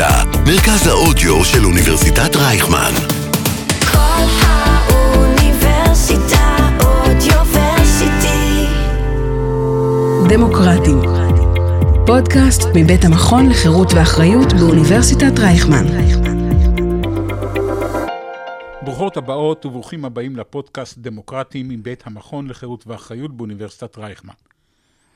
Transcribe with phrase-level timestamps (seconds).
[0.00, 2.92] אוניברסיטה, מרכז האודיו של אוניברסיטת רייכמן.
[3.92, 5.58] כל האוניברסיטה
[6.84, 8.66] אודיוורסיטי.
[10.28, 11.00] דמוקרטים.
[12.06, 15.86] פודקאסט מבית המכון לחירות ואחריות באוניברסיטת רייכמן.
[18.82, 24.34] ברוכות הבאות וברוכים הבאים לפודקאסט דמוקרטים מבית המכון לחירות ואחריות באוניברסיטת רייכמן.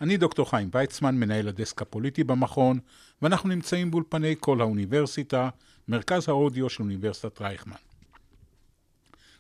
[0.01, 2.79] אני דוקטור חיים ויצמן, מנהל הדסק הפוליטי במכון,
[3.23, 5.49] ואנחנו נמצאים באולפני כל האוניברסיטה,
[5.89, 7.77] מרכז האודיו של אוניברסיטת רייכמן.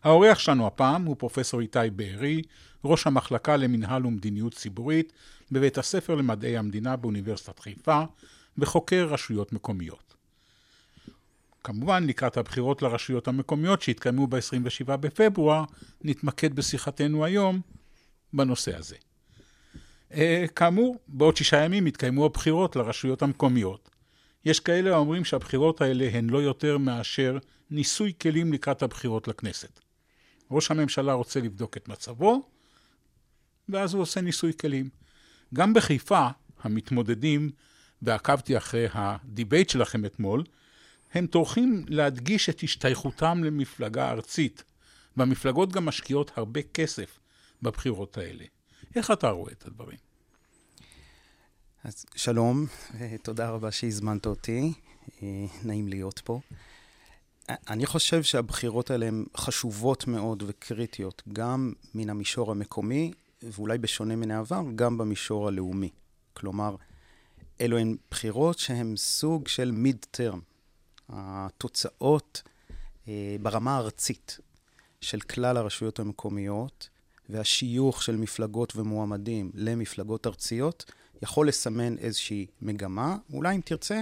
[0.02, 2.42] האורח שלנו הפעם הוא פרופסור איתי בארי,
[2.84, 5.12] ראש המחלקה למינהל ומדיניות ציבורית
[5.52, 8.02] בבית הספר למדעי המדינה באוניברסיטת חיפה,
[8.58, 10.14] וחוקר רשויות מקומיות.
[11.64, 15.64] כמובן, לקראת הבחירות לרשויות המקומיות שהתקיימו ב-27 בפברואר,
[16.04, 17.60] נתמקד בשיחתנו היום
[18.32, 18.96] בנושא הזה.
[20.14, 23.90] אה, כאמור, בעוד שישה ימים יתקיימו הבחירות לרשויות המקומיות.
[24.44, 27.38] יש כאלה האומרים שהבחירות האלה הן לא יותר מאשר
[27.70, 29.80] ניסוי כלים לקראת הבחירות לכנסת.
[30.50, 32.48] ראש הממשלה רוצה לבדוק את מצבו,
[33.68, 34.88] ואז הוא עושה ניסוי כלים.
[35.54, 36.28] גם בחיפה,
[36.62, 37.50] המתמודדים,
[38.02, 40.44] ועקבתי אחרי הדיבייט שלכם אתמול,
[41.14, 44.64] הם טורחים להדגיש את השתייכותם למפלגה ארצית,
[45.16, 47.18] והמפלגות גם משקיעות הרבה כסף
[47.62, 48.44] בבחירות האלה.
[48.96, 49.98] איך אתה רואה את הדברים?
[51.84, 52.66] אז שלום,
[53.22, 54.72] תודה רבה שהזמנת אותי,
[55.22, 56.40] אה, נעים להיות פה.
[57.48, 64.30] אני חושב שהבחירות האלה הן חשובות מאוד וקריטיות, גם מן המישור המקומי, ואולי בשונה מן
[64.30, 65.90] העבר, גם במישור הלאומי.
[66.34, 66.76] כלומר,
[67.60, 70.40] אלו הן בחירות שהן סוג של מיד טרם.
[71.08, 72.42] התוצאות
[73.08, 74.38] אה, ברמה הארצית
[75.00, 76.88] של כלל הרשויות המקומיות
[77.32, 80.92] והשיוך של מפלגות ומועמדים למפלגות ארציות
[81.22, 84.00] יכול לסמן איזושהי מגמה, אולי אם תרצה,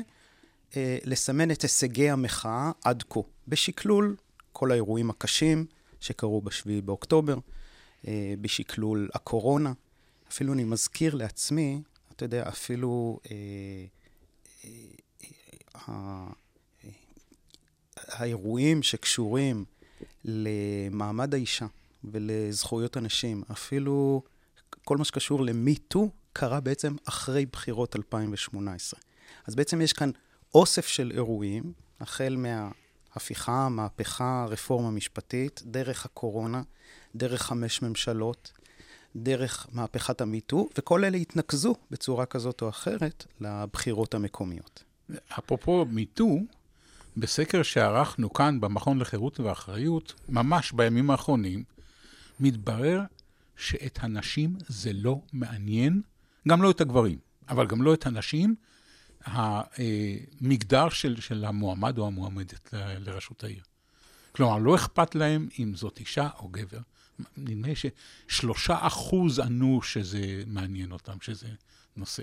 [0.77, 4.17] אה, לסמן את הישגי המחאה עד כה, בשקלול
[4.53, 5.67] כל האירועים הקשים
[6.01, 7.39] שקרו ב-7 באוקטובר,
[8.09, 9.73] אה, בשקלול הקורונה.
[10.29, 13.37] אפילו אני מזכיר לעצמי, אתה יודע, אפילו אה,
[14.65, 14.71] אה,
[15.89, 16.27] אה,
[17.97, 19.65] האירועים שקשורים
[20.25, 21.67] למעמד האישה
[22.05, 24.23] ולזכויות הנשים, אפילו
[24.85, 29.01] כל מה שקשור למיטו, קרה בעצם אחרי בחירות 2018.
[29.47, 30.11] אז בעצם יש כאן
[30.55, 36.63] אוסף של אירועים, החל מההפיכה, המהפכה, הרפורמה המשפטית, דרך הקורונה,
[37.15, 38.53] דרך חמש ממשלות,
[39.17, 44.85] דרך מהפכת המיטו, וכל אלה התנקזו בצורה כזאת או אחרת לבחירות המקומיות.
[45.39, 46.39] אפרופו מיטו,
[47.17, 51.65] בסקר שערכנו כאן במכון לחירות ואחריות, ממש בימים האחרונים,
[52.41, 53.03] מתברר
[53.57, 56.03] שאת הנשים זה לא מעניין,
[56.49, 57.19] גם לא את הגברים,
[57.49, 58.55] אבל גם לא את הנשים,
[59.25, 63.63] המגדר של, של המועמד או המועמדת לראשות העיר.
[64.33, 66.81] כלומר, לא אכפת להם אם זאת אישה או גבר.
[67.37, 71.49] נדמה ששלושה אחוז ענו שזה מעניין אותם, שזה
[71.97, 72.23] נושא.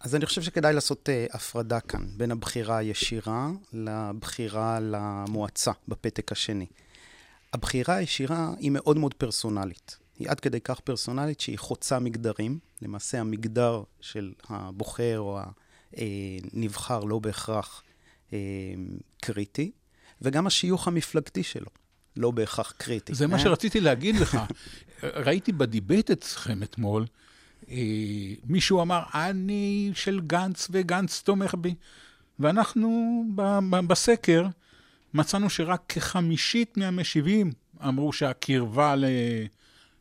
[0.00, 6.66] אז אני חושב שכדאי לעשות uh, הפרדה כאן בין הבחירה הישירה לבחירה למועצה בפתק השני.
[7.54, 9.98] הבחירה הישירה היא מאוד מאוד פרסונלית.
[10.18, 12.58] היא עד כדי כך פרסונלית שהיא חוצה מגדרים.
[12.82, 15.40] למעשה המגדר של הבוחר או
[16.52, 17.82] הנבחר לא בהכרח
[18.32, 18.38] אה,
[19.20, 19.70] קריטי,
[20.22, 21.70] וגם השיוך המפלגתי שלו
[22.16, 23.14] לא בהכרח קריטי.
[23.14, 24.38] זה מה שרציתי להגיד לך.
[25.02, 27.06] ראיתי בדיבייט אצלכם אתמול,
[27.70, 27.76] אה,
[28.44, 31.74] מישהו אמר, אני של גנץ וגנץ תומך בי.
[32.38, 33.22] ואנחנו
[33.86, 34.46] בסקר
[35.14, 37.52] מצאנו שרק כחמישית מהמשיבים
[37.88, 38.94] אמרו שהקרבה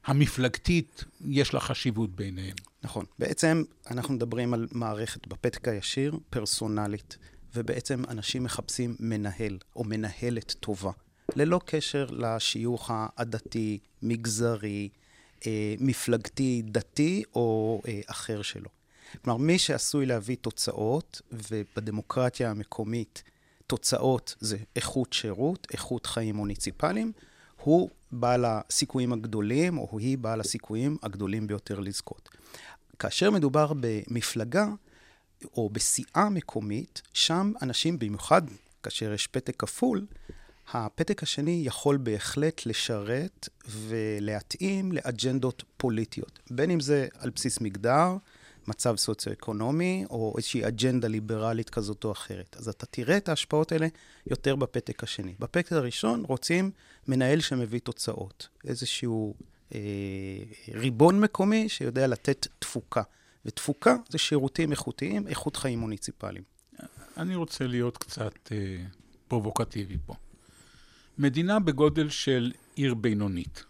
[0.06, 2.56] המפלגתית, יש לה חשיבות ביניהם.
[2.84, 3.06] נכון.
[3.20, 7.18] בעצם אנחנו מדברים על מערכת בפתק הישיר, פרסונלית,
[7.56, 10.92] ובעצם אנשים מחפשים מנהל או מנהלת טובה,
[11.36, 14.90] ללא קשר לשיוך העדתי, מגזרי,
[15.48, 18.70] אה, מפלגתי, דתי או אה, אחר שלו.
[19.24, 23.24] כלומר, מי שעשוי להביא תוצאות, ובדמוקרטיה המקומית
[23.68, 27.12] תוצאות זה איכות שירות, איכות חיים מוניציפליים,
[27.62, 32.30] הוא בעל הסיכויים הגדולים, או היא בעל הסיכויים הגדולים ביותר לזכות.
[33.00, 34.68] כאשר מדובר במפלגה
[35.58, 38.42] או בסיעה מקומית, שם אנשים, במיוחד
[38.84, 40.06] כאשר יש פתק כפול,
[40.72, 46.40] הפתק השני יכול בהחלט לשרת ולהתאים לאג'נדות פוליטיות.
[46.52, 48.18] בין אם זה על בסיס מגדר,
[48.68, 52.56] מצב סוציו-אקונומי, או איזושהי אג'נדה ליברלית כזאת או אחרת.
[52.60, 53.88] אז אתה תראה את ההשפעות האלה
[54.28, 55.34] יותר בפתק השני.
[55.40, 56.72] בפתק הראשון רוצים
[57.08, 58.48] מנהל שמביא תוצאות.
[58.68, 59.36] איזשהו
[59.76, 59.80] אה,
[60.74, 63.04] ריבון מקומי שיודע לתת תפוקה.
[63.46, 66.44] ותפוקה זה שירותים איכותיים, איכות חיים מוניציפליים.
[67.18, 68.86] אני רוצה להיות קצת אה,
[69.28, 70.14] פרובוקטיבי פה.
[71.18, 73.64] מדינה בגודל של עיר בינונית.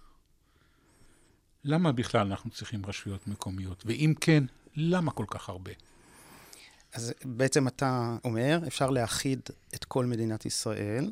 [1.63, 3.83] למה בכלל אנחנו צריכים רשויות מקומיות?
[3.85, 4.43] ואם כן,
[4.75, 5.71] למה כל כך הרבה?
[6.93, 9.39] אז בעצם אתה אומר, אפשר להאחיד
[9.75, 11.11] את כל מדינת ישראל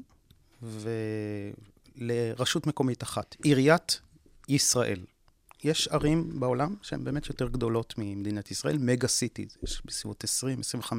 [1.98, 4.02] ולרשות מקומית אחת, עיריית
[4.50, 5.00] ישראל.
[5.64, 10.26] יש ערים בעולם שהן באמת יותר גדולות ממדינת ישראל, מגה סיטי, יש בסביבות
[10.82, 10.94] 20-25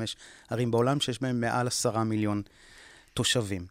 [0.50, 2.42] ערים בעולם שיש בהן מעל עשרה מיליון
[3.14, 3.66] תושבים.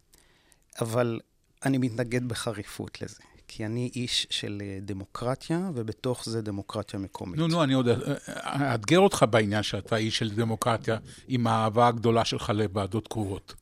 [0.82, 1.20] אבל
[1.66, 3.20] אני מתנגד בחריפות לזה.
[3.54, 7.40] כי אני איש של אה, דמוקרטיה, ובתוך זה דמוקרטיה מקומית.
[7.40, 12.26] נו, נו, אני עוד אה, אאתגר אותך בעניין שאתה איש של דמוקרטיה, עם האהבה הגדולה
[12.26, 13.54] שלך לוועדות קרובות.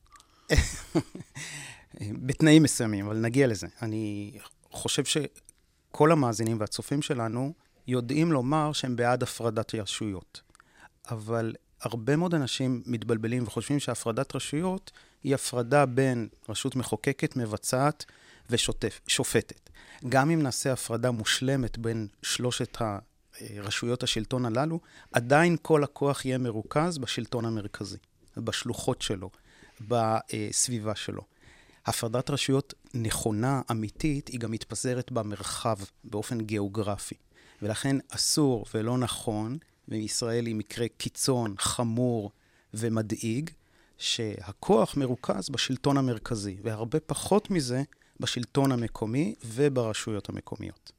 [2.28, 3.68] בתנאים מסוימים, אבל נגיע לזה.
[3.82, 4.32] אני
[4.72, 7.54] חושב שכל המאזינים והצופים שלנו
[7.88, 10.42] יודעים לומר שהם בעד הפרדת רשויות.
[11.12, 14.92] אבל הרבה מאוד אנשים מתבלבלים וחושבים שהפרדת רשויות
[15.24, 18.06] היא הפרדה בין רשות מחוקקת, מבצעת
[18.50, 19.70] ושופטת.
[20.10, 22.78] גם אם נעשה הפרדה מושלמת בין שלושת
[23.56, 24.80] רשויות השלטון הללו,
[25.12, 27.98] עדיין כל הכוח יהיה מרוכז בשלטון המרכזי,
[28.38, 29.30] בשלוחות שלו,
[29.82, 31.22] בסביבה שלו.
[31.86, 37.16] הפרדת רשויות נכונה, אמיתית, היא גם מתפזרת במרחב, באופן גיאוגרפי.
[37.62, 39.58] ולכן אסור ולא נכון,
[39.88, 42.32] וישראל היא מקרה קיצון, חמור
[42.74, 43.50] ומדאיג,
[43.98, 47.84] שהכוח מרוכז בשלטון המרכזי, והרבה פחות מזה
[48.20, 50.92] בשלטון המקומי וברשויות המקומיות.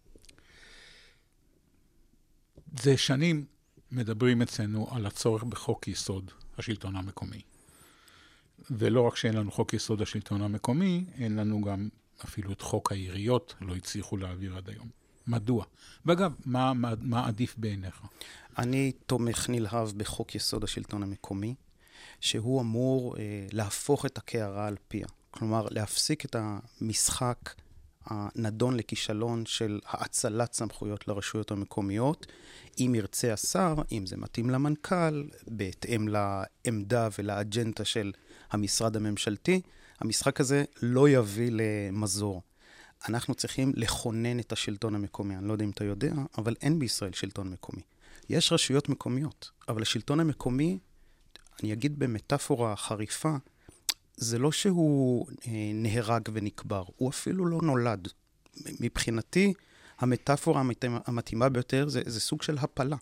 [2.80, 3.44] זה שנים
[3.92, 7.42] מדברים אצלנו על הצורך בחוק יסוד השלטון המקומי.
[8.70, 11.88] ולא רק שאין לנו חוק יסוד השלטון המקומי, אין לנו גם
[12.24, 14.88] אפילו את חוק העיריות, לא הצליחו להעביר עד היום.
[15.26, 15.64] מדוע?
[16.06, 18.02] ואגב, מה, מה, מה עדיף בעיניך?
[18.58, 21.54] אני תומך נלהב בחוק יסוד השלטון המקומי,
[22.20, 25.06] שהוא אמור אה, להפוך את הקערה על פיה.
[25.30, 27.54] כלומר, להפסיק את המשחק
[28.04, 32.26] הנדון לכישלון של האצלת סמכויות לרשויות המקומיות,
[32.78, 38.12] אם ירצה השר, אם זה מתאים למנכ"ל, בהתאם לעמדה ולאג'נדה של
[38.50, 39.60] המשרד הממשלתי,
[40.00, 42.42] המשחק הזה לא יביא למזור.
[43.08, 45.36] אנחנו צריכים לכונן את השלטון המקומי.
[45.36, 47.82] אני לא יודע אם אתה יודע, אבל אין בישראל שלטון מקומי.
[48.28, 50.78] יש רשויות מקומיות, אבל השלטון המקומי,
[51.62, 53.36] אני אגיד במטאפורה חריפה,
[54.20, 58.08] זה לא שהוא אה, נהרג ונקבר, הוא אפילו לא נולד.
[58.80, 59.52] מבחינתי,
[59.98, 60.62] המטאפורה
[61.06, 62.96] המתאימה ביותר זה, זה סוג של הפלה.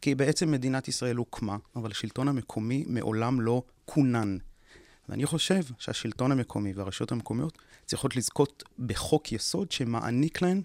[0.00, 4.36] כי בעצם מדינת ישראל הוקמה, אבל השלטון המקומי מעולם לא כונן.
[5.08, 10.62] ואני חושב שהשלטון המקומי והרשויות המקומיות צריכות לזכות בחוק יסוד שמעניק להן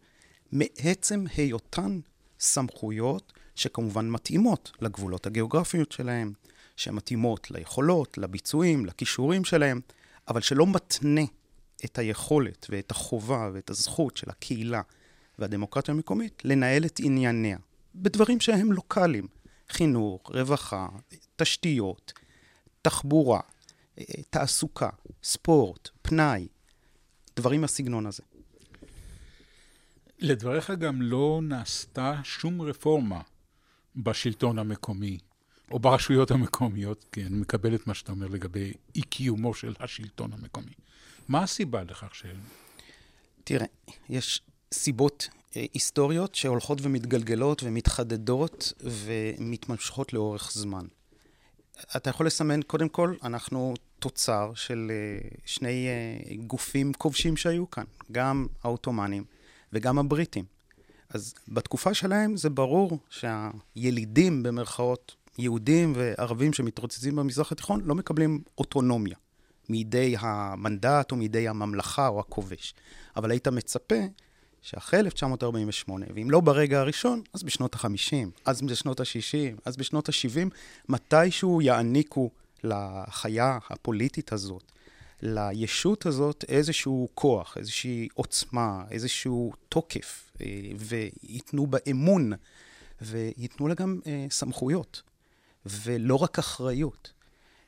[0.51, 1.99] מעצם היותן
[2.39, 6.33] סמכויות שכמובן מתאימות לגבולות הגיאוגרפיות שלהן,
[6.75, 9.81] שמתאימות ליכולות, לביצועים, לכישורים שלהם,
[10.27, 11.21] אבל שלא מתנה
[11.85, 14.81] את היכולת ואת החובה ואת הזכות של הקהילה
[15.39, 17.57] והדמוקרטיה המקומית לנהל את ענייניה,
[17.95, 19.27] בדברים שהם לוקאליים,
[19.69, 20.87] חינוך, רווחה,
[21.35, 22.13] תשתיות,
[22.81, 23.39] תחבורה,
[24.29, 24.89] תעסוקה,
[25.23, 26.47] ספורט, פנאי,
[27.35, 28.23] דברים מהסגנון הזה.
[30.19, 33.21] לדבריך גם לא נעשתה שום רפורמה
[33.95, 35.17] בשלטון המקומי
[35.71, 40.71] או ברשויות המקומיות, כי אני מקבל את מה שאתה אומר לגבי אי-קיומו של השלטון המקומי.
[41.27, 42.25] מה הסיבה לכך ש...
[43.43, 43.65] תראה,
[44.09, 44.41] יש
[44.73, 50.85] סיבות אה, היסטוריות שהולכות ומתגלגלות ומתחדדות ומתמשכות לאורך זמן.
[51.95, 57.83] אתה יכול לסמן, קודם כל, אנחנו תוצר של אה, שני אה, גופים כובשים שהיו כאן,
[58.11, 59.23] גם העות'מאנים
[59.73, 60.45] וגם הבריטים.
[61.09, 69.15] אז בתקופה שלהם זה ברור שהילידים, במרכאות, יהודים וערבים שמתרוצצים במזרח התיכון לא מקבלים אוטונומיה
[69.69, 72.73] מידי המנדט או מידי הממלכה או הכובש.
[73.15, 73.95] אבל היית מצפה
[74.61, 80.49] שאחרי 1948, ואם לא ברגע הראשון, אז בשנות ה-50, אז בשנות ה-60, אז בשנות ה-70,
[80.89, 82.29] מתישהו יעניקו
[82.63, 84.71] לחיה הפוליטית הזאת,
[85.21, 92.31] לישות הזאת איזשהו כוח, איזושהי עוצמה, איזשהו תוקף, אה, וייתנו בה אמון,
[93.01, 95.01] וייתנו לה גם אה, סמכויות.
[95.65, 97.13] ולא רק אחריות,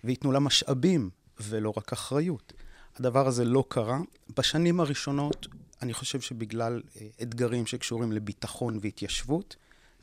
[0.03, 2.53] וייתנו לה משאבים ולא רק אחריות.
[2.95, 3.99] הדבר הזה לא קרה.
[4.37, 5.47] בשנים הראשונות,
[5.81, 9.55] אני חושב שבגלל אה, אתגרים שקשורים לביטחון והתיישבות,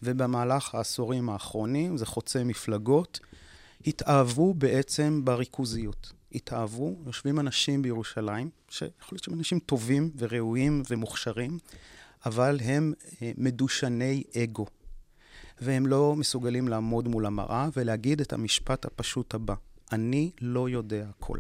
[0.02, 3.20] ובמהלך העשורים האחרונים, זה חוצה מפלגות,
[3.86, 6.12] התאהבו בעצם בריכוזיות.
[6.32, 11.58] התאהבו, יושבים אנשים בירושלים, שיכול להיות שהם אנשים טובים וראויים ומוכשרים,
[12.26, 14.66] אבל הם אה, מדושני אגו.
[15.60, 19.54] והם לא מסוגלים לעמוד מול המראה ולהגיד את המשפט הפשוט הבא:
[19.92, 21.38] אני לא יודע הכל.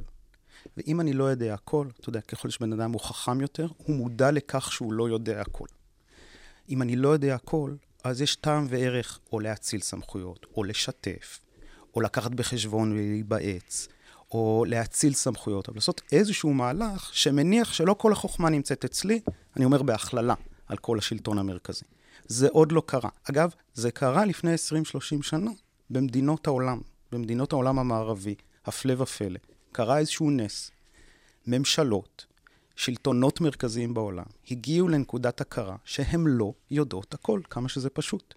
[0.76, 4.30] ואם אני לא יודע הכל, אתה יודע, ככל שבן אדם הוא חכם יותר, הוא מודע
[4.30, 5.66] לכך שהוא לא יודע הכל.
[6.68, 11.40] אם אני לא יודע הכל, אז יש טעם וערך או להציל סמכויות, או לשתף,
[11.94, 13.88] או לקחת בחשבון ולהיבעץ,
[14.30, 19.20] או להציל סמכויות, אבל לעשות איזשהו מהלך שמניח שלא כל החוכמה נמצאת אצלי,
[19.56, 20.34] אני אומר בהכללה,
[20.66, 21.84] על כל השלטון המרכזי.
[22.26, 23.10] זה עוד לא קרה.
[23.30, 25.50] אגב, זה קרה לפני 20-30 שנה
[25.90, 26.80] במדינות העולם,
[27.12, 29.38] במדינות העולם המערבי, הפלא ופלא.
[29.72, 30.70] קרה איזשהו נס.
[31.46, 32.26] ממשלות,
[32.76, 38.34] שלטונות מרכזיים בעולם, הגיעו לנקודת הכרה שהן לא יודעות הכל, כמה שזה פשוט.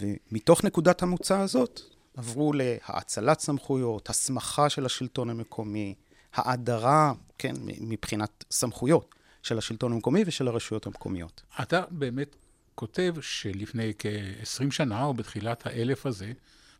[0.00, 1.80] ומתוך נקודת המוצא הזאת,
[2.16, 5.94] עברו להאצלת סמכויות, הסמכה של השלטון המקומי,
[6.34, 11.42] האדרה, כן, מבחינת סמכויות של השלטון המקומי ושל הרשויות המקומיות.
[11.62, 12.36] אתה באמת
[12.78, 16.32] כותב שלפני כ-20 שנה, או בתחילת האלף הזה,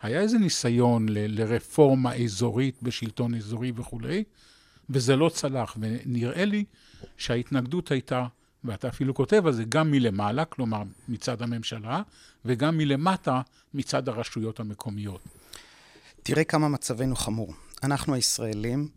[0.02, 4.24] היה איזה ניסיון ל- לרפורמה אזורית בשלטון אזורי וכולי,
[4.90, 6.64] וזה לא צלח, ונראה לי
[7.16, 8.26] שההתנגדות הייתה,
[8.64, 12.02] ואתה אפילו כותב על זה, גם מלמעלה, כלומר מצד הממשלה,
[12.44, 13.40] וגם מלמטה
[13.74, 15.20] מצד הרשויות המקומיות.
[16.22, 17.54] תראה כמה מצבנו חמור.
[17.82, 18.88] אנחנו הישראלים,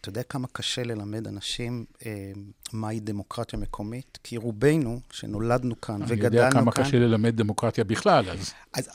[0.00, 2.32] אתה יודע כמה קשה ללמד אנשים אה,
[2.72, 4.18] מהי דמוקרטיה מקומית?
[4.22, 6.28] כי רובנו, שנולדנו כאן וגדלנו כאן...
[6.28, 8.52] אני יודע כמה כאן, קשה ללמד דמוקרטיה בכלל, אז...
[8.72, 8.88] אז...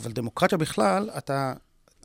[0.00, 1.52] אבל דמוקרטיה בכלל, אתה,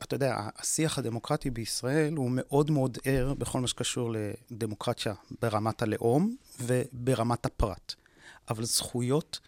[0.02, 4.14] אתה יודע, השיח הדמוקרטי בישראל הוא מאוד מאוד ער בכל מה שקשור
[4.50, 7.94] לדמוקרטיה ברמת הלאום וברמת הפרט.
[8.50, 9.40] אבל זכויות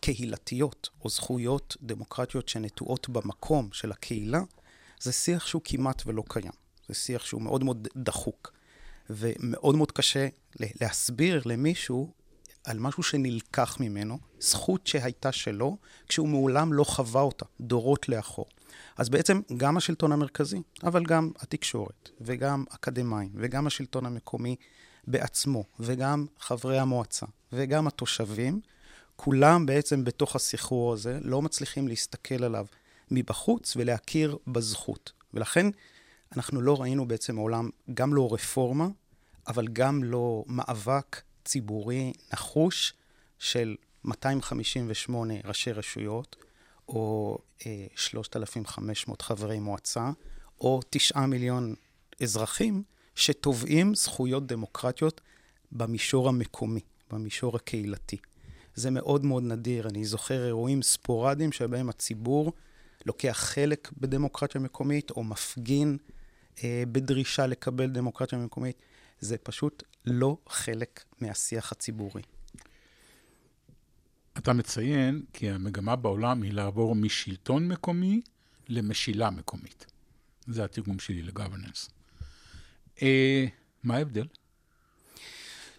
[0.00, 4.40] קהילתיות, או זכויות דמוקרטיות שנטועות במקום של הקהילה,
[5.00, 6.52] זה שיח שהוא כמעט ולא קיים.
[6.88, 8.52] זה שיח שהוא מאוד מאוד דחוק.
[9.10, 10.28] ומאוד מאוד קשה
[10.60, 12.12] להסביר למישהו
[12.64, 15.76] על משהו שנלקח ממנו, זכות שהייתה שלו,
[16.08, 18.46] כשהוא מעולם לא חווה אותה, דורות לאחור.
[18.96, 24.56] אז בעצם גם השלטון המרכזי, אבל גם התקשורת, וגם אקדמאים, וגם השלטון המקומי
[25.06, 28.60] בעצמו, וגם חברי המועצה, וגם התושבים,
[29.16, 32.66] כולם בעצם בתוך הסחרור הזה לא מצליחים להסתכל עליו
[33.10, 35.12] מבחוץ ולהכיר בזכות.
[35.34, 35.66] ולכן
[36.36, 38.88] אנחנו לא ראינו בעצם מעולם גם לא רפורמה,
[39.46, 42.94] אבל גם לא מאבק ציבורי נחוש
[43.38, 46.36] של 258 ראשי רשויות,
[46.88, 50.10] או אה, 3,500 חברי מועצה,
[50.60, 51.74] או 9 מיליון
[52.22, 52.82] אזרחים
[53.14, 55.20] שתובעים זכויות דמוקרטיות
[55.72, 56.80] במישור המקומי,
[57.10, 58.16] במישור הקהילתי.
[58.74, 59.88] זה מאוד מאוד נדיר.
[59.88, 62.52] אני זוכר אירועים ספורדיים שבהם הציבור
[63.06, 65.96] לוקח חלק בדמוקרטיה מקומית, או מפגין
[66.64, 68.82] בדרישה לקבל דמוקרטיה מקומית.
[69.20, 72.22] זה פשוט לא חלק מהשיח הציבורי.
[74.38, 78.20] אתה מציין כי המגמה בעולם היא לעבור משלטון מקומי
[78.68, 79.86] למשילה מקומית.
[80.46, 81.90] זה התרגום שלי ל governance.
[83.02, 83.46] אה,
[83.82, 84.26] מה ההבדל?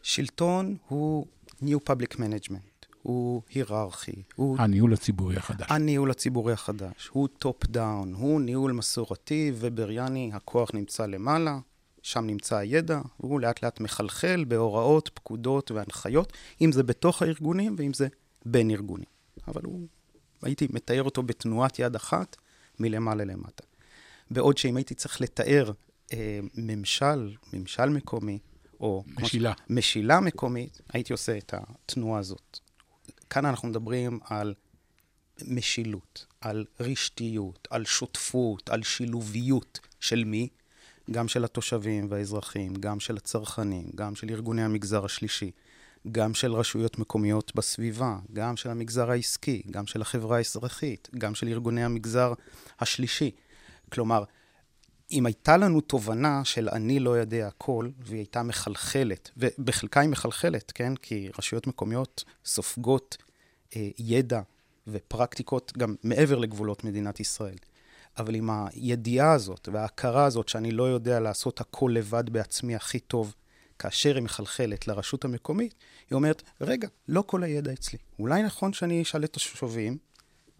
[0.03, 1.27] שלטון הוא
[1.61, 2.78] New Public Management,
[3.09, 4.23] הוא היררכי.
[4.35, 4.57] הוא...
[4.59, 5.67] הניהול הציבורי החדש.
[5.69, 7.09] הניהול הציבורי החדש.
[7.11, 11.59] הוא top down, הוא ניהול מסורתי ובריאני, הכוח נמצא למעלה,
[12.03, 17.93] שם נמצא הידע, והוא לאט לאט מחלחל בהוראות, פקודות והנחיות, אם זה בתוך הארגונים ואם
[17.93, 18.07] זה
[18.45, 19.09] בין ארגונים.
[19.47, 19.87] אבל הוא,
[20.41, 22.35] הייתי מתאר אותו בתנועת יד אחת,
[22.79, 23.63] מלמעלה למטה.
[24.31, 25.71] בעוד שאם הייתי צריך לתאר
[26.13, 28.39] אה, ממשל, ממשל מקומי,
[28.79, 29.03] או...
[29.07, 29.53] משילה.
[29.69, 32.68] משילה מקומית, הייתי עושה את התנועה הזאת.
[33.29, 34.53] כאן אנחנו מדברים על
[35.47, 40.49] משילות, על רשתיות, על שותפות, על שילוביות של מי?
[41.11, 45.51] גם של התושבים והאזרחים, גם של הצרכנים, גם של ארגוני המגזר השלישי,
[46.11, 51.47] גם של רשויות מקומיות בסביבה, גם של המגזר העסקי, גם של החברה האזרחית, גם של
[51.47, 52.33] ארגוני המגזר
[52.79, 53.31] השלישי.
[53.91, 54.23] כלומר,
[55.11, 60.71] אם הייתה לנו תובנה של אני לא יודע הכל, והיא הייתה מחלחלת, ובחלקה היא מחלחלת,
[60.75, 60.95] כן?
[60.95, 63.17] כי רשויות מקומיות סופגות
[63.75, 64.41] אה, ידע
[64.87, 67.57] ופרקטיקות גם מעבר לגבולות מדינת ישראל.
[68.17, 73.35] אבל עם הידיעה הזאת וההכרה הזאת שאני לא יודע לעשות הכל לבד בעצמי הכי טוב,
[73.79, 75.73] כאשר היא מחלחלת לרשות המקומית,
[76.09, 77.99] היא אומרת, רגע, לא כל הידע אצלי.
[78.19, 79.97] אולי נכון שאני אשאל את התושבים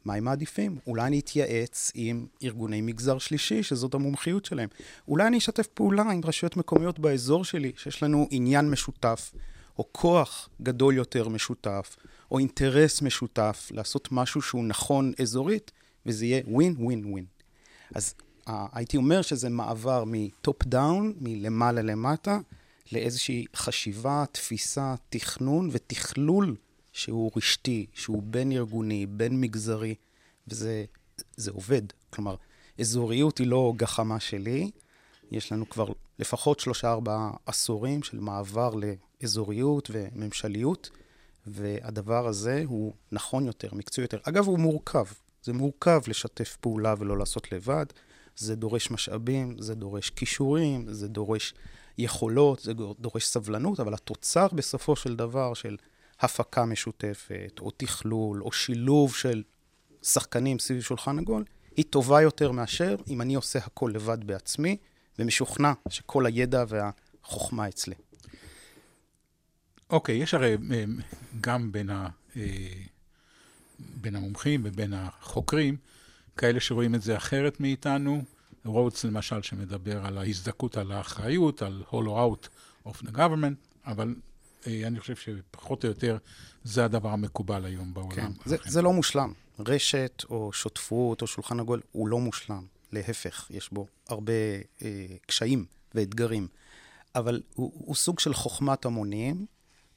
[0.06, 0.77] מה הם מעדיפים?
[0.88, 4.70] אולי אני אתייעץ עם ארגוני מגזר שלישי, שזאת המומחיות שלהם.
[5.08, 9.32] אולי אני אשתף פעולה עם רשויות מקומיות באזור שלי, שיש לנו עניין משותף,
[9.77, 11.96] או כוח גדול יותר משותף,
[12.32, 15.72] או אינטרס משותף לעשות משהו שהוא נכון אזורית,
[16.06, 17.25] וזה יהיה ווין, ווין, ווין.
[17.96, 18.13] אז
[18.48, 22.39] אה, הייתי אומר שזה מעבר מ top down, מלמעלה למטה,
[22.91, 26.56] לאיזושהי חשיבה, תפיסה, תכנון ותכלול
[27.00, 29.96] שהוא רשתי, שהוא בין-ארגוני, בין-מגזרי,
[30.48, 30.86] וזה
[31.51, 31.82] עובד.
[32.10, 32.36] כלומר,
[32.79, 34.72] אזוריות היא לא גחמה שלי,
[35.32, 35.88] יש לנו כבר
[36.20, 40.89] לפחות שלושה-ארבעה עשורים של מעבר לאזוריות וממשליות,
[41.46, 44.18] והדבר הזה הוא נכון יותר, מקצועי יותר.
[44.24, 45.06] אגב, הוא מורכב.
[45.44, 47.86] זה מורכב לשתף פעולה ולא לעשות לבד.
[48.36, 51.53] זה דורש משאבים, זה דורש כישורים, זה דורש
[51.98, 55.77] יכולות, זה דורש סבלנות, אבל התוצר בסופו של דבר של
[56.20, 59.44] הפקה משותפת, או תכלול, או שילוב של
[60.04, 61.44] שחקנים סביב שולחן עגול,
[61.78, 64.78] היא טובה יותר מאשר אם אני עושה הכל לבד בעצמי,
[65.20, 67.96] ומשוכנע שכל הידע והחוכמה אצלי.
[69.90, 70.84] אוקיי, okay, יש הרי אה,
[71.42, 72.44] גם בין, ה, אה,
[73.80, 75.78] בין המומחים ובין החוקרים,
[76.38, 78.24] כאלה שרואים את זה אחרת מאיתנו.
[78.66, 82.48] רודס למשל, שמדבר על ההזדכות על האחריות, על out
[82.88, 84.16] of the government, אבל
[84.68, 86.18] אני חושב שפחות או יותר
[86.63, 88.16] זה הדבר המקובל היום בעולם.
[88.16, 89.34] כן, זה, זה לא מושלם.
[89.60, 92.66] רשת או שותפות או שולחן עגול הוא לא מושלם.
[92.92, 94.34] להפך, יש בו הרבה
[94.82, 96.48] אה, קשיים ואתגרים.
[97.16, 99.46] אבל הוא, הוא סוג של חוכמת המונים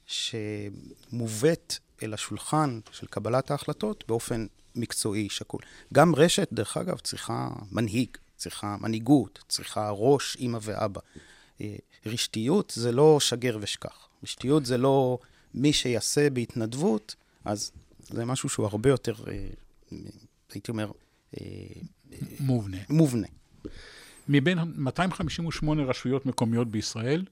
[0.05, 5.61] שמובאת אל השולחן של קבלת ההחלטות באופן מקצועי, שקול.
[5.93, 11.01] גם רשת, דרך אגב, צריכה מנהיג, צריכה מנהיגות, צריכה ראש, אימא ואבא.
[11.61, 14.07] אה, רשתיות זה לא שגר ושכח.
[14.23, 15.19] רשתיות זה לא
[15.53, 17.15] מי שיעשה בהתנדבות,
[17.45, 19.47] אז זה משהו שהוא הרבה יותר, אה,
[20.53, 20.91] הייתי אומר,
[21.41, 21.45] אה,
[22.39, 22.77] מובנה.
[22.89, 23.27] מובנה.
[24.27, 27.25] מבין 258 רשויות מקומיות בישראל,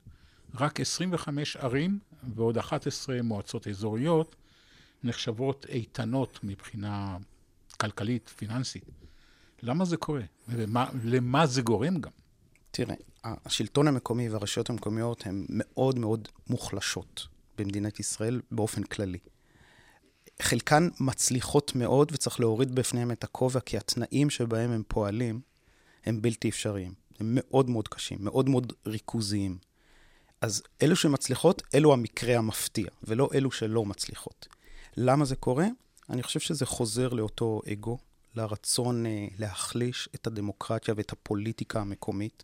[0.56, 2.00] רק 25 ערים
[2.36, 4.36] ועוד 11 מועצות אזוריות
[5.04, 7.18] נחשבות איתנות מבחינה
[7.80, 8.84] כלכלית, פיננסית.
[9.62, 10.22] למה זה קורה?
[11.02, 12.12] ולמה זה גורם גם?
[12.72, 19.20] תראה, השלטון המקומי והרשויות המקומיות הן מאוד מאוד מוחלשות במדינת ישראל באופן כללי.
[20.42, 25.42] חלקן מצליחות מאוד וצריך להוריד בפניהם את הכובע, כי התנאים שבהם הם פועלים
[26.06, 26.94] הם בלתי אפשריים.
[27.20, 29.58] הם מאוד מאוד קשים, מאוד מאוד ריכוזיים.
[30.42, 34.48] אז אלו שמצליחות, אלו המקרה המפתיע, ולא אלו שלא מצליחות.
[34.98, 35.68] למה זה קורה?
[36.10, 37.98] אני חושב שזה חוזר לאותו אגו,
[38.36, 42.44] לרצון אה, להחליש את הדמוקרטיה ואת הפוליטיקה המקומית.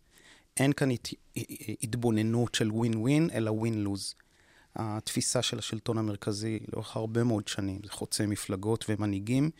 [0.58, 1.08] אין כאן הת...
[1.82, 4.14] התבוננות של ווין ווין, אלא ווין לוז.
[4.76, 9.50] התפיסה של השלטון המרכזי לאורך הרבה מאוד שנים, זה חוצה מפלגות ומנהיגים,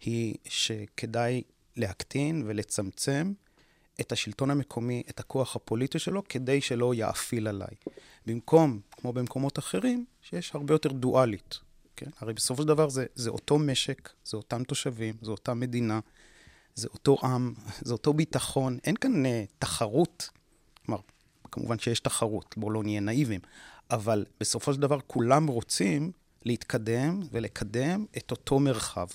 [0.00, 1.42] היא שכדאי
[1.76, 3.32] להקטין ולצמצם
[4.00, 7.74] את השלטון המקומי, את הכוח הפוליטי שלו, כדי שלא יאפיל עליי.
[8.26, 11.58] במקום, כמו במקומות אחרים, שיש הרבה יותר דואלית.
[11.96, 12.10] כן?
[12.18, 16.00] הרי בסופו של דבר זה, זה אותו משק, זה אותם תושבים, זה אותה מדינה,
[16.74, 17.54] זה אותו עם,
[17.86, 18.78] זה אותו ביטחון.
[18.84, 20.30] אין כאן uh, תחרות.
[20.88, 21.00] כלומר,
[21.52, 23.40] כמובן שיש תחרות, בואו לא נהיה נאיבים,
[23.90, 26.12] אבל בסופו של דבר כולם רוצים
[26.44, 29.06] להתקדם ולקדם את אותו מרחב.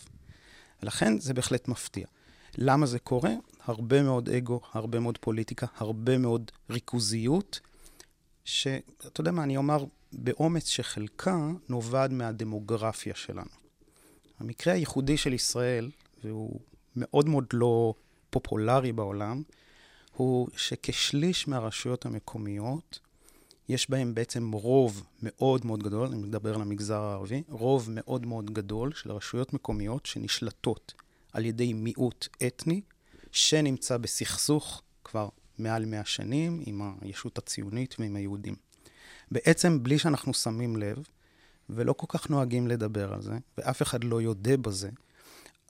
[0.84, 2.06] ולכן זה בהחלט מפתיע.
[2.58, 3.32] למה זה קורה?
[3.66, 7.60] הרבה מאוד אגו, הרבה מאוד פוליטיקה, הרבה מאוד ריכוזיות,
[8.46, 11.38] שאתה יודע מה, אני אומר באומץ שחלקה
[11.70, 13.50] נובעת מהדמוגרפיה שלנו.
[14.40, 15.92] המקרה הייחודי של ישראל,
[16.24, 16.60] והוא
[16.96, 17.94] מאוד מאוד לא
[18.30, 19.44] פופולרי בעולם,
[20.16, 23.00] הוא שכשליש מהרשויות המקומיות,
[23.70, 28.54] יש בהם בעצם רוב מאוד מאוד גדול, אני מדבר על המגזר הערבי, רוב מאוד מאוד
[28.54, 30.94] גדול של רשויות מקומיות שנשלטות
[31.34, 32.82] על ידי מיעוט אתני,
[33.32, 38.56] שנמצא בסכסוך כבר מעל מאה שנים עם הישות הציונית ועם היהודים.
[39.32, 41.04] בעצם בלי שאנחנו שמים לב,
[41.70, 44.90] ולא כל כך נוהגים לדבר על זה, ואף אחד לא יודה בזה,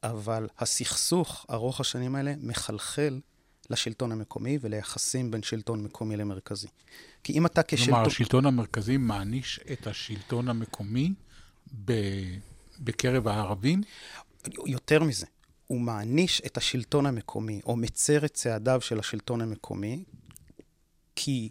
[0.04, 3.20] אבל הסכסוך ארוך השנים האלה מחלחל
[3.70, 6.68] לשלטון המקומי וליחסים בין שלטון מקומי למרכזי.
[7.24, 7.86] כי אם אתה כשלטון...
[7.86, 11.14] כלומר, השלטון המרכזי מעניש את השלטון המקומי
[11.86, 11.94] ב...
[12.80, 13.82] בקרב הערבים?
[14.66, 15.26] יותר מזה,
[15.68, 20.04] הוא מעניש את השלטון המקומי, או מצר את צעדיו של השלטון המקומי,
[21.16, 21.50] כי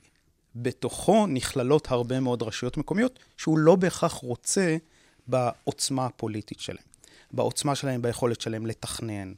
[0.55, 4.77] בתוכו נכללות הרבה מאוד רשויות מקומיות, שהוא לא בהכרח רוצה
[5.27, 6.85] בעוצמה הפוליטית שלהם.
[7.33, 9.33] בעוצמה שלהם, ביכולת שלהם לתכנן,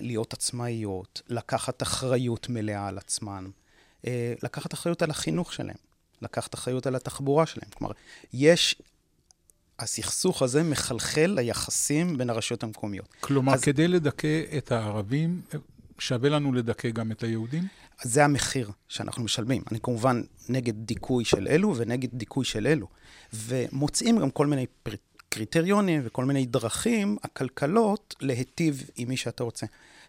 [0.00, 3.46] להיות עצמאיות, לקחת אחריות מלאה על עצמן,
[4.06, 5.76] אה, לקחת אחריות על החינוך שלהם,
[6.22, 7.70] לקחת אחריות על התחבורה שלהם.
[7.70, 7.92] כלומר,
[8.32, 8.76] יש...
[9.80, 13.08] הסכסוך הזה מחלחל ליחסים בין הרשויות המקומיות.
[13.20, 13.60] כלומר, אז...
[13.60, 15.42] כדי לדכא את הערבים,
[15.98, 17.66] שווה לנו לדכא גם את היהודים?
[18.02, 19.62] זה המחיר שאנחנו משלמים.
[19.70, 22.86] אני כמובן נגד דיכוי של אלו ונגד דיכוי של אלו.
[23.32, 24.92] ומוצאים גם כל מיני פר...
[25.30, 29.66] קריטריונים וכל מיני דרכים עקלקלות להיטיב עם מי שאתה רוצה.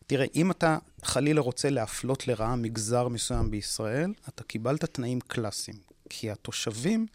[0.08, 5.78] תראה, אם אתה חלילה רוצה להפלות לרעה מגזר מסוים בישראל, אתה קיבלת תנאים קלאסיים.
[6.10, 7.06] כי התושבים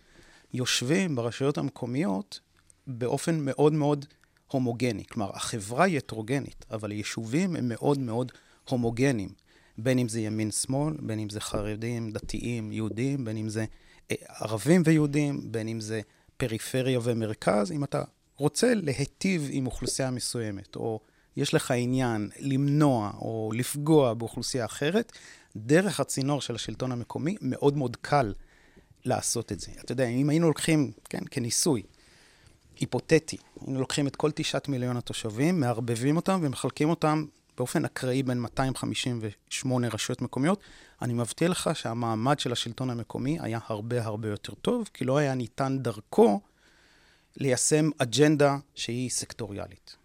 [0.55, 2.41] יושבים ברשויות המקומיות
[2.87, 4.07] באופן מאוד מאוד
[4.49, 5.05] הומוגני.
[5.05, 8.33] כלומר, החברה היא הטרוגנית, אבל היישובים הם מאוד מאוד
[8.69, 9.31] הומוגניים.
[9.79, 13.65] בין אם זה ימין-שמאל, בין אם זה חרדים, דתיים, יהודים, בין אם זה
[14.11, 16.01] אה, ערבים ויהודים, בין אם זה
[16.37, 17.73] פריפריה ומרכז.
[17.73, 18.03] אם אתה
[18.37, 21.01] רוצה להיטיב עם אוכלוסייה מסוימת, או
[21.37, 25.13] יש לך עניין למנוע או לפגוע באוכלוסייה אחרת,
[25.57, 28.35] דרך הצינור של השלטון המקומי מאוד מאוד קל
[29.05, 29.73] לעשות את זה.
[29.81, 31.83] אתה יודע, אם היינו לוקחים, כן, כניסוי,
[32.77, 37.25] היפותטי, היינו לוקחים את כל תשעת מיליון התושבים, מערבבים אותם ומחלקים אותם
[37.57, 40.61] באופן אקראי בין 258 רשויות מקומיות,
[41.03, 45.35] אני מבטיח לך שהמעמד של השלטון המקומי היה הרבה הרבה יותר טוב, כי לא היה
[45.35, 46.41] ניתן דרכו
[47.37, 49.97] ליישם אג'נדה שהיא סקטוריאלית.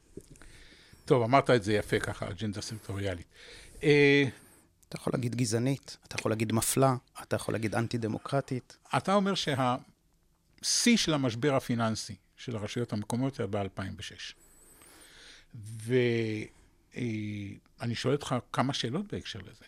[1.05, 3.27] טוב, אמרת את זה יפה ככה, אג'נדה סקטוריאלית.
[3.83, 4.23] אה,
[4.89, 8.77] אתה יכול להגיד גזענית, אתה יכול להגיד מפלה, אתה יכול להגיד אנטי-דמוקרטית.
[8.97, 14.33] אתה אומר שהשיא של המשבר הפיננסי של הרשויות המקומיות היה ב-2006.
[17.79, 19.65] ואני שואל אותך כמה שאלות בהקשר לזה.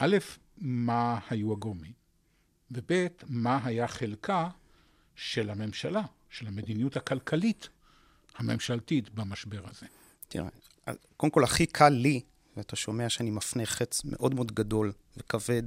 [0.00, 0.16] א',
[0.60, 1.92] מה היו הגורמים?
[2.70, 4.48] וב', מה היה חלקה
[5.16, 7.68] של הממשלה, של המדיניות הכלכלית
[8.36, 9.86] הממשלתית במשבר הזה?
[10.28, 10.48] תראה,
[11.16, 12.20] קודם כל, הכי קל לי,
[12.56, 15.62] ואתה שומע שאני מפנה חץ מאוד מאוד גדול וכבד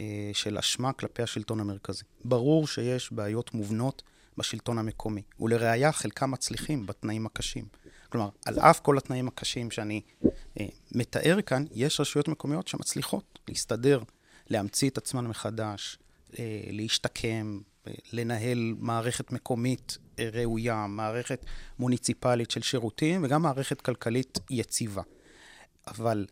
[0.00, 2.04] אה, של אשמה כלפי השלטון המרכזי.
[2.24, 4.02] ברור שיש בעיות מובנות
[4.36, 7.64] בשלטון המקומי, ולראיה חלקם מצליחים בתנאים הקשים.
[8.08, 10.00] כלומר, על אף כל התנאים הקשים שאני
[10.60, 14.02] אה, מתאר כאן, יש רשויות מקומיות שמצליחות להסתדר,
[14.50, 15.98] להמציא את עצמן מחדש,
[16.38, 21.44] אה, להשתקם, אה, לנהל מערכת מקומית אה, ראויה, מערכת
[21.78, 25.02] מוניציפלית של שירותים וגם מערכת כלכלית יציבה.
[25.86, 26.26] אבל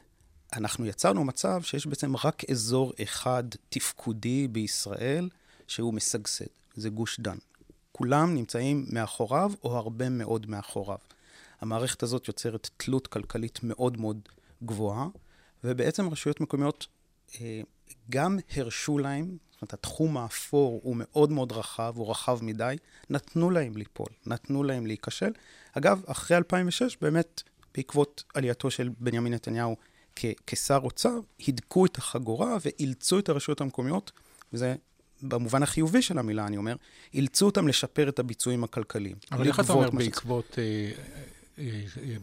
[0.52, 5.28] אנחנו יצרנו מצב שיש בעצם רק אזור אחד תפקודי בישראל
[5.66, 7.36] שהוא משגשג, זה גוש דן.
[7.92, 10.98] כולם נמצאים מאחוריו או הרבה מאוד מאחוריו.
[11.60, 14.28] המערכת הזאת יוצרת תלות כלכלית מאוד מאוד
[14.62, 15.08] גבוהה,
[15.64, 16.86] ובעצם רשויות מקומיות
[18.10, 22.76] גם הרשו להם, זאת אומרת, התחום האפור הוא מאוד מאוד רחב, הוא רחב מדי,
[23.10, 25.30] נתנו להם ליפול, נתנו להם להיכשל.
[25.72, 27.42] אגב, אחרי 2006, באמת,
[27.74, 29.76] בעקבות עלייתו של בנימין נתניהו
[30.16, 34.12] כ- כשר אוצר, הידקו את החגורה ואילצו את הרשויות המקומיות,
[34.52, 34.74] וזה
[35.22, 36.76] במובן החיובי של המילה, אני אומר,
[37.14, 39.16] אילצו אותם לשפר את הביצועים הכלכליים.
[39.32, 41.22] אבל איך אתה אומר בעקבות אה, אה, אה,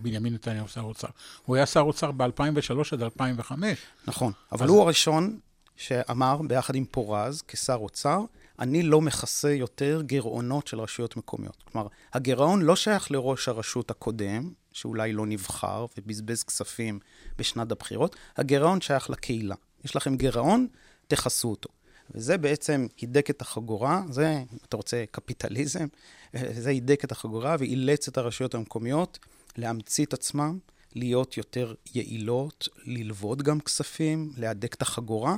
[0.01, 1.07] בנימין נתניהו שר אוצר?
[1.45, 3.77] הוא היה שר אוצר ב-2003 עד 2005.
[4.07, 4.69] נכון, אבל אז...
[4.69, 5.39] הוא הראשון
[5.75, 8.19] שאמר, ביחד עם פורז, כשר אוצר,
[8.59, 11.63] אני לא מכסה יותר גירעונות של רשויות מקומיות.
[11.71, 16.99] כלומר, הגירעון לא שייך לראש הרשות הקודם, שאולי לא נבחר ובזבז כספים
[17.37, 19.55] בשנת הבחירות, הגירעון שייך לקהילה.
[19.85, 20.67] יש לכם גירעון,
[21.07, 21.69] תכסו אותו.
[22.15, 25.87] וזה בעצם הידק את החגורה, זה, אם אתה רוצה, קפיטליזם,
[26.61, 29.19] זה הידק את החגורה ואילץ את הרשויות המקומיות
[29.57, 30.59] להמציא את עצמם,
[30.95, 35.35] להיות יותר יעילות, ללוות גם כספים, להדק את החגורה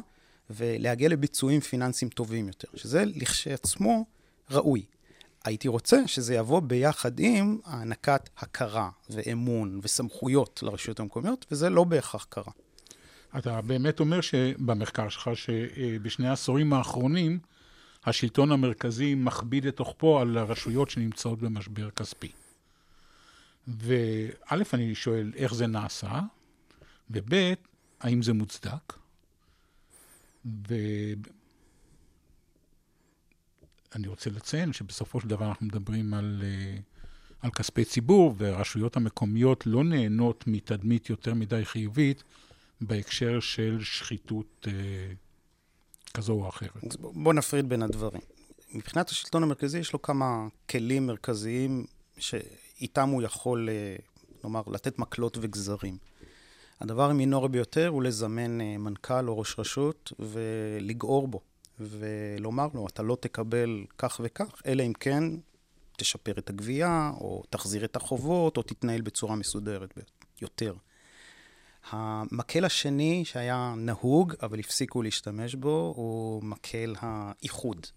[0.50, 4.06] ולהגיע לביצועים פיננסיים טובים יותר, שזה לכשעצמו
[4.52, 4.86] ראוי.
[5.46, 12.26] הייתי רוצה שזה יבוא ביחד עם הענקת הכרה ואמון וסמכויות לרשויות המקומיות, וזה לא בהכרח
[12.30, 12.52] קרה.
[13.38, 17.40] אתה באמת אומר שבמחקר שלך, שבשני העשורים האחרונים,
[18.06, 22.32] השלטון המרכזי מכביד את תוכפו על הרשויות שנמצאות במשבר כספי.
[23.68, 26.20] וא', אני שואל איך זה נעשה,
[27.10, 27.54] וב',
[28.00, 28.94] האם זה מוצדק?
[30.46, 30.88] ואני
[34.08, 36.78] רוצה לציין שבסופו של דבר אנחנו מדברים על, אה,
[37.40, 42.24] על כספי ציבור, והרשויות המקומיות לא נהנות מתדמית יותר מדי חיובית
[42.82, 44.74] בהקשר של שחיתות אה,
[46.14, 46.96] כזו או אחרת.
[47.00, 48.22] בוא נפריד בין הדברים.
[48.74, 51.86] מבחינת השלטון המרכזי יש לו כמה כלים מרכזיים
[52.18, 53.96] שאיתם הוא יכול, אה,
[54.44, 55.98] נאמר, לתת מקלות וגזרים.
[56.80, 61.42] הדבר המינורי ביותר הוא לזמן אה, מנכ"ל או ראש רשות ולגעור בו,
[61.80, 65.24] ולומר לו, אתה לא תקבל כך וכך, אלא אם כן
[65.98, 69.94] תשפר את הגבייה, או תחזיר את החובות, או תתנהל בצורה מסודרת
[70.42, 70.74] יותר.
[71.90, 77.88] המקל השני שהיה נהוג, אבל הפסיקו להשתמש בו, הוא מקל האיחוד.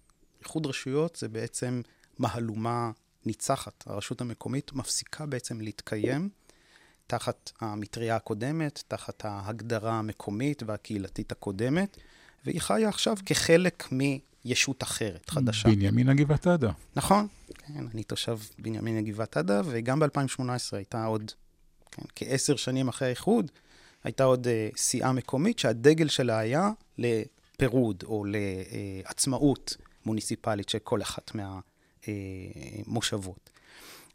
[0.40, 1.82] איחוד רשויות זה בעצם
[2.18, 2.90] מהלומה
[3.26, 3.84] ניצחת.
[3.86, 6.28] הרשות המקומית מפסיקה בעצם להתקיים
[7.06, 11.96] תחת המטריה הקודמת, תחת ההגדרה המקומית והקהילתית הקודמת,
[12.44, 15.68] והיא חיה עכשיו כחלק מישות אחרת, חדשה.
[15.68, 16.70] בנימין גבעת עדה.
[16.96, 20.42] נכון, כן, אני תושב בנימין גבעת עדה, וגם ב-2018
[20.72, 21.30] הייתה עוד,
[21.90, 23.50] כן, כעשר שנים אחרי האיחוד,
[24.04, 31.30] הייתה עוד uh, סיעה מקומית שהדגל שלה היה לפירוד או לעצמאות מוניציפלית של כל אחת
[32.06, 33.50] מהמושבות.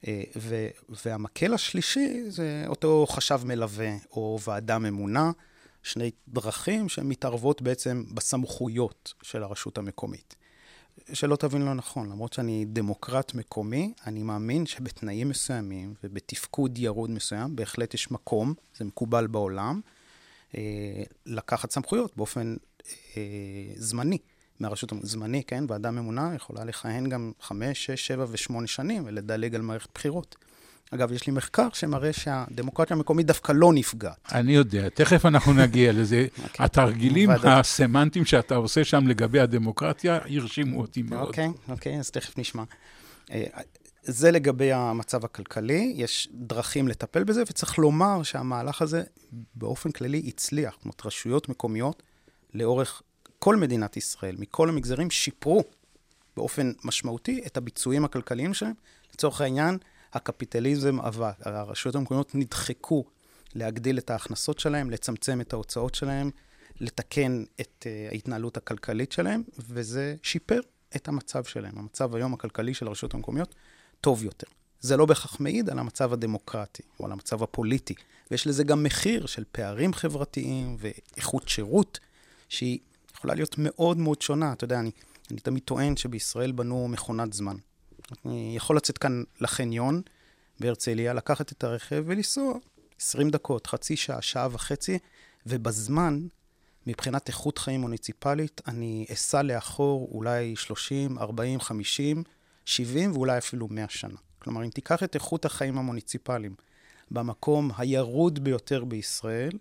[0.02, 0.68] Uh, ו-
[1.06, 5.32] והמקל השלישי זה אותו חשב מלווה או ועדה ממונה,
[5.84, 10.36] שני דרכים שמתערבות בעצם בסמכויות של הרשות המקומית.
[11.14, 17.56] שלא תבין לא נכון, למרות שאני דמוקרט מקומי, אני מאמין שבתנאים מסוימים ובתפקוד ירוד מסוים,
[17.56, 19.82] בהחלט יש מקום, זה מקובל בעולם,
[20.58, 22.56] אה, לקחת סמכויות באופן
[23.18, 23.22] אה,
[23.76, 24.18] זמני.
[24.60, 25.64] מהרשות הזמני, כן?
[25.68, 30.36] ועדה ממונה יכולה לכהן גם חמש, שש, שבע ושמונה שנים ולדלג על מערכת בחירות.
[30.92, 34.18] אגב, יש לי מחקר שמראה שהדמוקרטיה המקומית דווקא לא נפגעת.
[34.32, 36.28] אני יודע, תכף אנחנו נגיע לזה.
[36.36, 36.42] Okay.
[36.44, 36.66] אוקיי.
[36.66, 37.30] התרגילים.
[37.30, 41.28] הסמנטיים שאתה עושה שם לגבי הדמוקרטיה הרשימו אותי מאוד.
[41.28, 42.64] אוקיי, okay, אוקיי, okay, אז תכף נשמע.
[43.32, 43.44] אה,
[44.04, 49.04] זה לגבי המצב הכלכלי, יש דרכים לטפל בזה, וצריך לומר שהמהלך הזה
[49.56, 50.74] באופן כללי הצליח.
[50.74, 52.04] זאת אומרת, רשויות מקומיות
[52.54, 53.02] לאורך
[53.40, 55.64] כל מדינת ישראל, מכל המגזרים, שיפרו
[56.38, 58.74] באופן משמעותי את הביצועים הכלכליים שלהם.
[59.14, 59.78] לצורך העניין,
[60.14, 63.06] הקפיטליזם עבד, הרשויות המקומיות נדחקו
[63.56, 66.32] להגדיל את ההכנסות שלהם, לצמצם את ההוצאות שלהם,
[66.80, 70.60] לתקן את uh, ההתנהלות הכלכלית שלהם, וזה שיפר
[70.96, 71.78] את המצב שלהם.
[71.78, 73.56] המצב היום הכלכלי של הרשויות המקומיות
[74.02, 74.48] טוב יותר.
[74.82, 77.94] זה לא בהכרח מעיד על המצב הדמוקרטי או על המצב הפוליטי,
[78.32, 82.00] ויש לזה גם מחיר של פערים חברתיים ואיכות שירות,
[82.50, 82.80] שהיא
[83.16, 84.54] יכולה להיות מאוד מאוד שונה.
[84.54, 84.92] אתה יודע, אני,
[85.32, 87.56] אני תמיד טוען שבישראל בנו מכונת זמן.
[88.26, 90.02] אני יכול לצאת כאן לחניון
[90.60, 92.54] בהרצליה, לקחת את הרכב ולנסוע
[93.00, 95.00] 20 דקות, חצי שעה, שעה וחצי,
[95.46, 96.28] ובזמן,
[96.88, 102.24] מבחינת איכות חיים מוניציפלית, אני אסע לאחור אולי 30, 40, 50,
[102.66, 104.18] 70 ואולי אפילו 100 שנה.
[104.40, 106.56] כלומר, אם תיקח את איכות החיים המוניציפליים
[107.12, 109.52] במקום הירוד ביותר בישראל,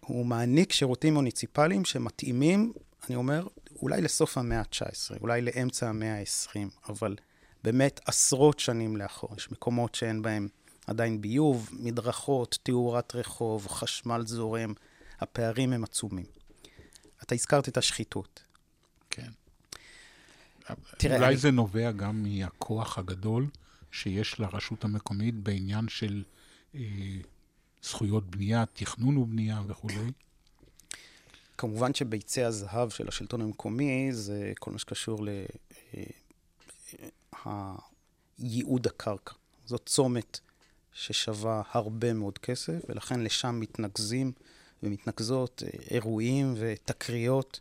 [0.00, 2.72] הוא מעניק שירותים מוניציפליים שמתאימים,
[3.06, 3.46] אני אומר,
[3.82, 7.16] אולי לסוף המאה ה-19, אולי לאמצע המאה ה-20, אבל
[7.64, 9.30] באמת עשרות שנים לאחור.
[9.36, 10.48] יש מקומות שאין בהם
[10.86, 14.72] עדיין ביוב, מדרכות, תאורת רחוב, חשמל זורם,
[15.20, 16.26] הפערים הם עצומים.
[17.22, 18.42] אתה הזכרת את השחיתות.
[19.10, 19.30] כן.
[20.98, 21.36] תראה, אולי אני...
[21.36, 23.46] זה נובע גם מהכוח הגדול
[23.90, 26.22] שיש לרשות המקומית בעניין של
[26.74, 26.80] אה,
[27.82, 30.12] זכויות בנייה, תכנון ובנייה וכולי?
[31.58, 36.08] כמובן שביצי הזהב של השלטון המקומי זה כל מה שקשור לייעוד
[37.46, 37.74] אה,
[38.86, 39.34] הקרקע.
[39.64, 40.40] זאת צומת
[40.92, 44.32] ששווה הרבה מאוד כסף, ולכן לשם מתנקזים
[44.82, 47.60] ומתנקזות אה, אירועים ותקריות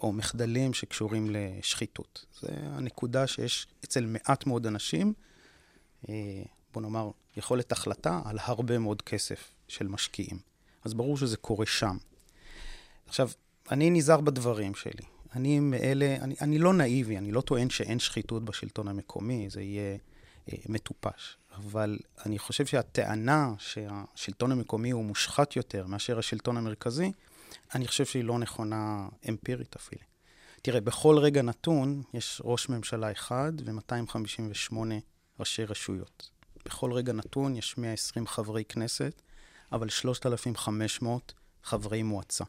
[0.00, 2.24] או מחדלים שקשורים לשחיתות.
[2.40, 5.12] זו הנקודה שיש אצל מעט מאוד אנשים,
[6.08, 6.14] אה,
[6.72, 10.38] בוא נאמר, יכולת החלטה על הרבה מאוד כסף של משקיעים.
[10.84, 11.96] אז ברור שזה קורה שם.
[13.06, 13.30] עכשיו,
[13.70, 15.09] אני נזהר בדברים שלי.
[15.34, 19.96] אני מאלה, אני, אני לא נאיבי, אני לא טוען שאין שחיתות בשלטון המקומי, זה יהיה
[20.52, 21.36] אה, מטופש.
[21.56, 27.12] אבל אני חושב שהטענה שהשלטון המקומי הוא מושחת יותר מאשר השלטון המרכזי,
[27.74, 30.02] אני חושב שהיא לא נכונה אמפירית אפילו.
[30.62, 34.76] תראה, בכל רגע נתון יש ראש ממשלה אחד ו-258
[35.40, 36.30] ראשי רשויות.
[36.64, 39.22] בכל רגע נתון יש 120 חברי כנסת,
[39.72, 42.44] אבל 3,500 חברי מועצה.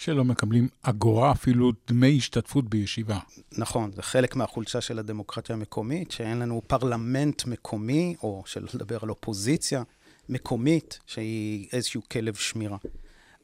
[0.00, 3.18] שלא מקבלים אגורה, אפילו דמי השתתפות בישיבה.
[3.58, 9.10] נכון, זה חלק מהחולשה של הדמוקרטיה המקומית, שאין לנו פרלמנט מקומי, או שלא לדבר על
[9.10, 9.82] אופוזיציה
[10.28, 12.76] מקומית, שהיא איזשהו כלב שמירה.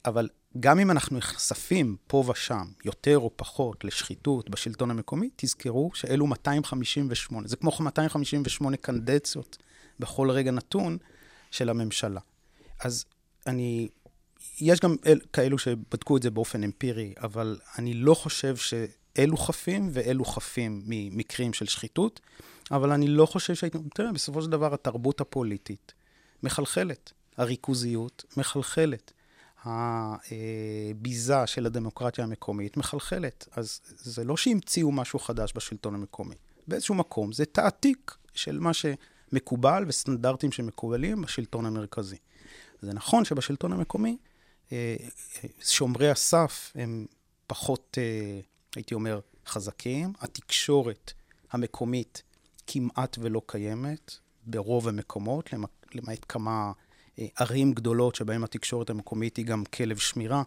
[0.05, 0.29] אבל
[0.61, 7.49] גם אם אנחנו נחשפים פה ושם, יותר או פחות, לשחיתות בשלטון המקומי, תזכרו שאלו 258,
[7.49, 9.57] זה כמו 258 קנדציות
[10.01, 10.99] בכל רגע נתון
[11.51, 12.21] של הממשלה.
[12.81, 13.05] אז
[13.47, 13.89] אני,
[14.61, 19.91] יש גם אל, כאלו שבדקו את זה באופן אמפירי, אבל אני לא חושב שאלו חפים
[19.93, 22.21] ואלו חפים ממקרים של שחיתות,
[22.71, 25.93] אבל אני לא חושב שהייתי, תראה, בסופו של דבר התרבות הפוליטית
[26.43, 29.13] מחלחלת, הריכוזיות מחלחלת.
[29.65, 33.49] הביזה של הדמוקרטיה המקומית מחלחלת.
[33.53, 36.35] אז זה לא שהמציאו משהו חדש בשלטון המקומי.
[36.69, 42.17] באיזשהו מקום זה תעתיק של מה שמקובל וסטנדרטים שמקובלים בשלטון המרכזי.
[42.83, 44.26] זה נכון שבשלטון המקומי אה,
[45.61, 47.07] שומרי הסף הם
[47.47, 48.41] פחות, אה,
[48.77, 50.13] הייתי אומר, חזקים.
[50.21, 51.13] התקשורת
[51.53, 52.23] המקומית
[52.67, 54.15] כמעט ולא קיימת
[54.47, 55.51] ברוב המקומות,
[55.95, 56.73] למעט כמה
[57.19, 60.43] אה, ערים גדולות שבהן התקשורת המקומית היא גם כלב שמירה,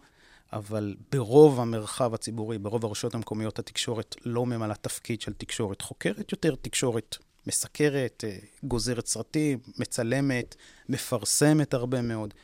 [0.52, 6.54] אבל ברוב המרחב הציבורי, ברוב הרשויות המקומיות, התקשורת לא ממלאה תפקיד של תקשורת חוקרת, יותר
[6.54, 10.56] תקשורת מסקרת, אה, גוזרת סרטים, מצלמת,
[10.88, 12.34] מפרסמת הרבה מאוד.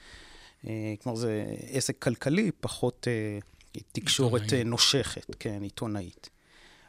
[0.66, 3.06] אה, כלומר, זה עסק כלכלי, פחות
[3.92, 4.64] תקשורת עיתונאי.
[4.64, 6.30] נושכת, כן, עיתונאית.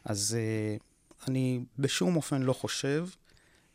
[0.04, 0.36] אז
[1.28, 3.06] אני בשום אופן לא חושב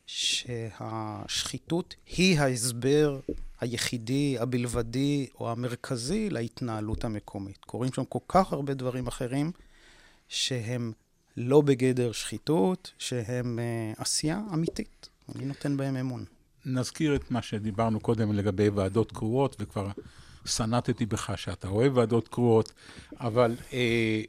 [0.06, 3.20] שהשחיתות היא ההסבר
[3.62, 7.58] היחידי, הבלבדי או המרכזי להתנהלות המקומית.
[7.58, 9.52] קורים שם כל כך הרבה דברים אחרים
[10.28, 10.92] שהם
[11.38, 13.60] לא בגדר שחיתות, שהם
[13.98, 15.10] עשייה אמיתית.
[15.36, 16.26] אני נותן בהם אמון.
[16.66, 19.90] נזכיר את מה שדיברנו קודם לגבי ועדות קרואות, וכבר
[20.46, 22.72] סנטתי בך שאתה אוהב ועדות קרואות,
[23.20, 24.22] אבל אה,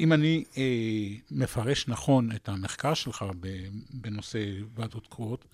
[0.00, 0.62] אם אני אה,
[1.30, 3.24] מפרש נכון את המחקר שלך
[3.90, 4.38] בנושא
[4.74, 5.44] ועדות קרואות,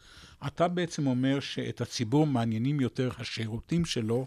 [0.47, 4.27] אתה בעצם אומר שאת הציבור מעניינים יותר השירותים שלו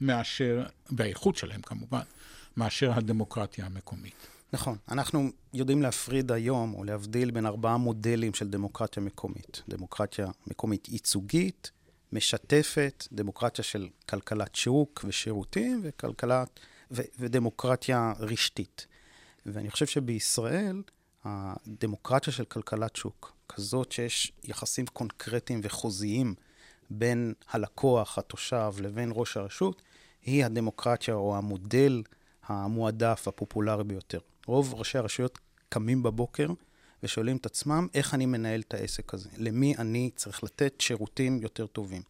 [0.00, 2.02] מאשר, והאיכות שלהם כמובן,
[2.56, 4.26] מאשר הדמוקרטיה המקומית.
[4.52, 4.76] נכון.
[4.88, 9.62] אנחנו יודעים להפריד היום, או להבדיל בין ארבעה מודלים של דמוקרטיה מקומית.
[9.68, 11.70] דמוקרטיה מקומית ייצוגית,
[12.12, 16.60] משתפת, דמוקרטיה של כלכלת שוק ושירותים, וכלכלת,
[16.90, 18.86] ו, ודמוקרטיה רשתית.
[19.46, 20.82] ואני חושב שבישראל,
[21.24, 26.34] הדמוקרטיה של כלכלת שוק, כזאת שיש יחסים קונקרטיים וחוזיים
[26.90, 29.82] בין הלקוח, התושב, לבין ראש הרשות,
[30.22, 32.02] היא הדמוקרטיה או המודל
[32.46, 34.18] המועדף, הפופולרי ביותר.
[34.46, 36.48] רוב ראשי הרשויות קמים בבוקר
[37.02, 39.28] ושואלים את עצמם, איך אני מנהל את העסק הזה?
[39.36, 42.02] למי אני צריך לתת שירותים יותר טובים?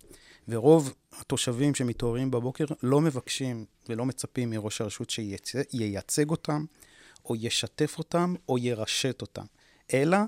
[0.49, 6.65] ורוב התושבים שמתעוררים בבוקר לא מבקשים ולא מצפים מראש הרשות שייצג אותם,
[7.25, 9.45] או ישתף אותם, או ירשת אותם.
[9.95, 10.19] אלא,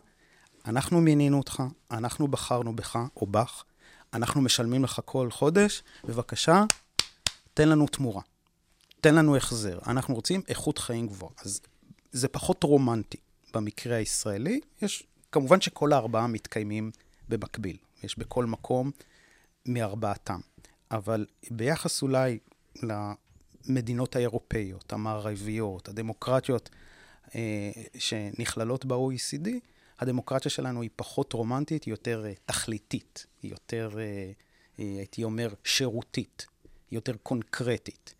[0.67, 3.65] אנחנו מינינו אותך, אנחנו בחרנו בך או בך,
[4.13, 6.65] אנחנו משלמים לך כל חודש, בבקשה,
[7.55, 8.23] תן לנו תמורה.
[9.01, 9.79] תן לנו החזר.
[9.87, 11.33] אנחנו רוצים איכות חיים גבוהה.
[11.45, 11.61] אז
[12.15, 13.17] זה פחות רומנטי
[13.55, 14.61] במקרה הישראלי.
[14.83, 16.91] יש, כמובן שכל הארבעה מתקיימים
[17.29, 17.77] במקביל.
[18.03, 18.91] יש בכל מקום
[19.67, 20.41] מארבעתם.
[20.91, 22.39] אבל ביחס אולי
[22.83, 26.71] למדינות האירופאיות, המערביות, הדמוקרטיות
[27.35, 29.49] אה, שנכללות ב-OECD,
[30.01, 34.33] הדמוקרטיה שלנו היא פחות רומנטית, היא יותר אה, תכליתית, היא יותר, אה,
[34.79, 36.47] הייתי אומר, שירותית,
[36.91, 38.15] היא יותר קונקרטית.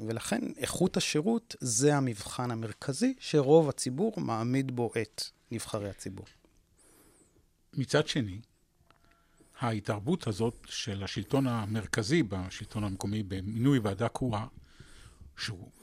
[0.00, 6.26] ולכן איכות השירות זה המבחן המרכזי שרוב הציבור מעמיד בו את נבחרי הציבור.
[7.74, 8.38] מצד שני,
[9.60, 14.46] ההתערבות הזאת של השלטון המרכזי בשלטון המקומי במינוי ועדה קרואה,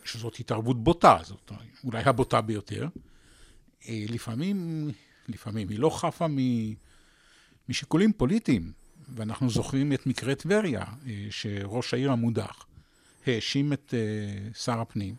[0.06, 1.52] שזאת התערבות בוטה, זאת
[1.84, 2.88] אולי הבוטה ביותר,
[3.88, 4.90] אה, לפעמים,
[5.28, 6.26] לפעמים היא לא חפה
[7.70, 8.72] משיקולים פוליטיים,
[9.10, 12.66] ואנחנו זוכרים את מקרה טבריה, אה, שראש העיר המודח
[13.30, 15.16] האשים את uh, שר הפנים,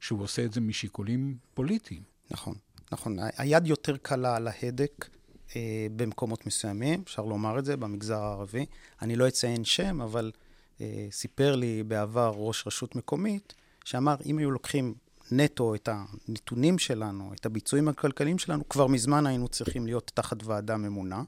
[0.00, 2.02] שהוא עושה את זה משיקולים פוליטיים.
[2.30, 2.54] נכון,
[2.92, 3.18] נכון.
[3.36, 5.08] היד יותר קלה על ההדק
[5.48, 5.52] uh,
[5.96, 8.66] במקומות מסוימים, אפשר לומר את זה, במגזר הערבי.
[9.02, 10.32] אני לא אציין שם, אבל
[10.78, 14.94] uh, סיפר לי בעבר ראש רשות מקומית, שאמר, אם היו לוקחים
[15.32, 20.76] נטו את הנתונים שלנו, את הביצועים הכלכליים שלנו, כבר מזמן היינו צריכים להיות תחת ועדה
[20.76, 21.22] ממונה,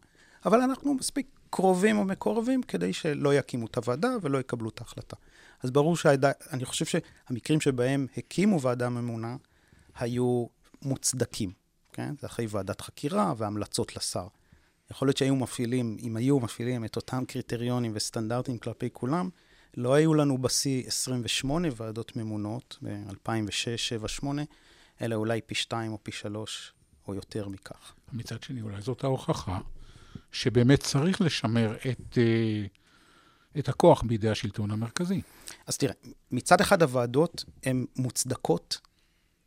[0.44, 5.16] אבל אנחנו מספיק קרובים או מקורבים כדי שלא יקימו את הוועדה ולא יקבלו את ההחלטה.
[5.62, 9.36] אז ברור שהעדה, אני חושב שהמקרים שבהם הקימו ועדה ממונה
[9.94, 10.46] היו
[10.82, 11.52] מוצדקים,
[11.92, 12.14] כן?
[12.20, 14.26] זה אחרי ועדת חקירה והמלצות לשר.
[14.90, 19.28] יכול להיות שהיו מפעילים, אם היו מפעילים את אותם קריטריונים וסטנדרטים כלפי כולם,
[19.76, 24.42] לא היו לנו בשיא 28 ועדות ממונות ב-2006, 2007, 2008,
[25.00, 26.72] אלא אולי פי שתיים או פי שלוש
[27.08, 27.94] או יותר מכך.
[28.12, 29.58] מצד שני, אולי זאת ההוכחה
[30.32, 32.66] שבאמת צריך לשמר את, אה,
[33.58, 35.20] את הכוח בידי השלטון המרכזי.
[35.66, 35.94] אז תראה,
[36.30, 38.80] מצד אחד הוועדות הן מוצדקות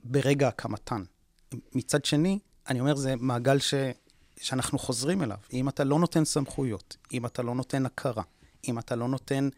[0.04, 1.04] ברגע הקמתן.
[1.76, 3.74] מצד שני, אני אומר, זה מעגל ש...
[4.42, 5.38] שאנחנו חוזרים אליו.
[5.54, 8.24] אם אתה לא נותן סמכויות, אם אתה לא נותן הכרה,
[8.68, 9.50] אם אתה לא נותן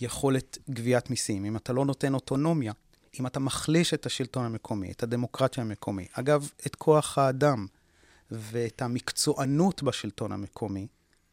[0.00, 2.72] יכולת גביית מיסים, אם אתה לא נותן אוטונומיה,
[3.20, 7.66] אם אתה מחליש את השלטון המקומי, את הדמוקרטיה המקומי, אגב, את כוח האדם
[8.38, 10.86] ואת המקצוענות בשלטון המקומי,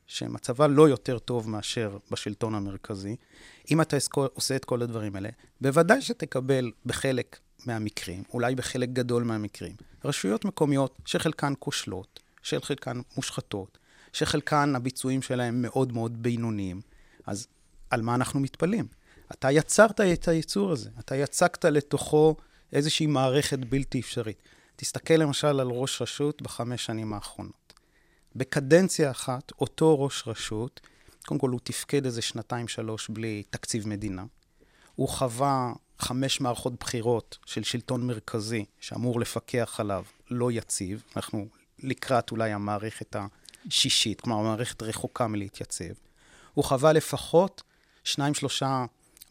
[0.07, 3.15] שמצבה לא יותר טוב מאשר בשלטון המרכזי,
[3.71, 3.97] אם אתה
[4.33, 5.29] עושה את כל הדברים האלה,
[5.61, 13.77] בוודאי שתקבל בחלק מהמקרים, אולי בחלק גדול מהמקרים, רשויות מקומיות שחלקן כושלות, שחלקן מושחתות,
[14.13, 16.81] שחלקן הביצועים שלהם מאוד מאוד בינוניים.
[17.25, 17.47] אז
[17.89, 18.87] על מה אנחנו מתפלאים?
[19.31, 22.35] אתה יצרת את היצור הזה, אתה יצקת לתוכו
[22.73, 24.43] איזושהי מערכת בלתי אפשרית.
[24.81, 27.73] תסתכל למשל על ראש רשות בחמש שנים האחרונות.
[28.35, 30.81] בקדנציה אחת, אותו ראש רשות,
[31.25, 34.25] קודם כל הוא תפקד איזה שנתיים-שלוש בלי תקציב מדינה.
[34.95, 41.03] הוא חווה חמש מערכות בחירות של שלטון מרכזי שאמור לפקח עליו, לא יציב.
[41.15, 41.47] אנחנו
[41.79, 45.93] לקראת אולי המערכת השישית, כלומר, המערכת רחוקה מלהתייצב.
[46.53, 47.63] הוא חווה לפחות
[48.03, 48.85] שניים, שלושה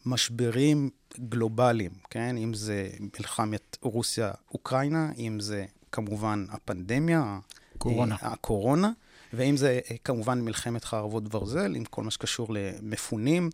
[0.05, 0.89] משברים
[1.19, 2.37] גלובליים, כן?
[2.37, 7.39] אם זה מלחמת רוסיה-אוקראינה, אם זה כמובן הפנדמיה,
[7.77, 8.15] קורונה.
[8.21, 8.91] הקורונה,
[9.33, 13.49] ואם זה כמובן מלחמת חרבות ברזל, עם כל מה שקשור למפונים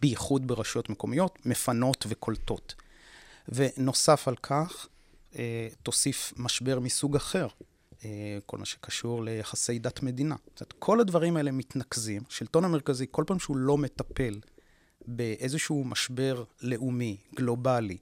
[0.00, 2.74] בייחוד ברשויות מקומיות, מפנות וקולטות.
[3.48, 4.86] ונוסף על כך,
[5.38, 7.46] אה, תוסיף משבר מסוג אחר,
[8.04, 10.36] אה, כל מה שקשור ליחסי דת מדינה.
[10.46, 12.22] זאת אומרת, כל הדברים האלה מתנקזים.
[12.28, 14.40] השלטון המרכזי, כל פעם שהוא לא מטפל
[15.06, 17.98] באיזשהו משבר לאומי, גלובלי,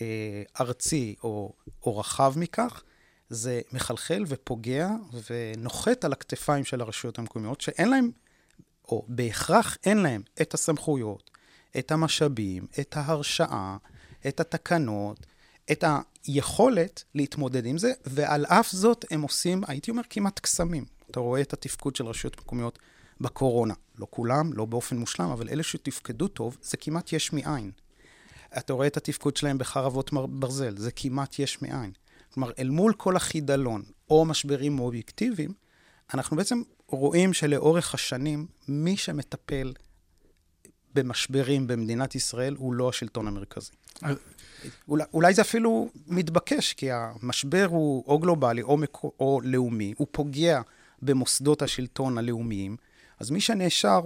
[0.00, 1.52] אה, ארצי או,
[1.86, 2.82] או רחב מכך,
[3.30, 4.88] זה מחלחל ופוגע
[5.30, 8.10] ונוחת על הכתפיים של הרשויות המקומיות, שאין להם,
[8.88, 11.30] או בהכרח אין להם, את הסמכויות,
[11.78, 13.76] את המשאבים, את ההרשאה,
[14.28, 15.26] את התקנות,
[15.72, 15.84] את
[16.24, 20.84] היכולת להתמודד עם זה, ועל אף זאת הם עושים, הייתי אומר, כמעט קסמים.
[21.10, 22.78] אתה רואה את התפקוד של רשויות מקומיות
[23.20, 23.74] בקורונה.
[23.98, 27.70] לא כולם, לא באופן מושלם, אבל אלה שתפקדו טוב, זה כמעט יש מאין.
[28.58, 31.92] אתה רואה את התפקוד שלהם בחרבות ברזל, זה כמעט יש מאין.
[32.34, 35.52] כלומר, אל מול כל החידלון או משברים אובייקטיביים,
[36.14, 39.72] אנחנו בעצם רואים שלאורך השנים, מי שמטפל
[40.94, 43.72] במשברים במדינת ישראל הוא לא השלטון המרכזי.
[44.88, 50.06] אולי, אולי זה אפילו מתבקש, כי המשבר הוא או גלובלי או, מקו, או לאומי, הוא
[50.10, 50.60] פוגע
[51.02, 52.76] במוסדות השלטון הלאומיים,
[53.18, 54.00] אז מי שנשאר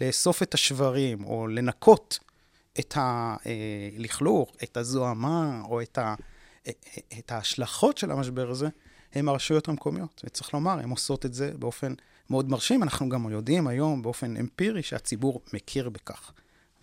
[0.00, 2.18] לאסוף את השברים או לנקות
[2.80, 6.14] את הלכלוך, את הזוהמה או את, ה,
[7.18, 8.68] את ההשלכות של המשבר הזה,
[9.14, 10.22] הם הרשויות המקומיות.
[10.24, 11.94] וצריך לומר, הן עושות את זה באופן
[12.30, 12.82] מאוד מרשים.
[12.82, 16.32] אנחנו גם יודעים היום באופן אמפירי שהציבור מכיר בכך.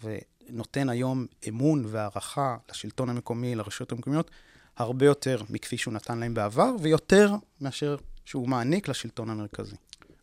[0.04, 4.32] ונותן היום אמון והערכה לשלטון המקומי, לרשויות המקומיות,
[4.78, 9.76] הרבה יותר מכפי שהוא נתן להם בעבר, ויותר מאשר שהוא מעניק לשלטון המרכזי.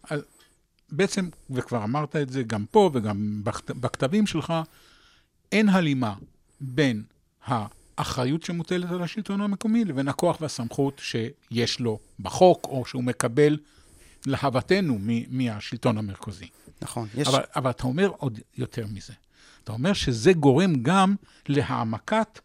[0.03, 0.21] אז
[0.91, 4.53] בעצם, וכבר אמרת את זה גם פה וגם בכתבים שלך,
[5.53, 6.15] אין הלימה
[6.61, 7.03] בין
[7.45, 13.59] האחריות שמוטלת על השלטון המקומי לבין הכוח והסמכות שיש לו בחוק, או שהוא מקבל,
[14.27, 16.49] להוותנו, מהשלטון המרכזי.
[16.83, 17.09] נכון.
[17.15, 17.29] יש...
[17.29, 19.13] אבל, אבל אתה אומר עוד יותר מזה.
[19.65, 21.15] אתה אומר שזה גורם גם
[21.49, 22.41] להעמקת,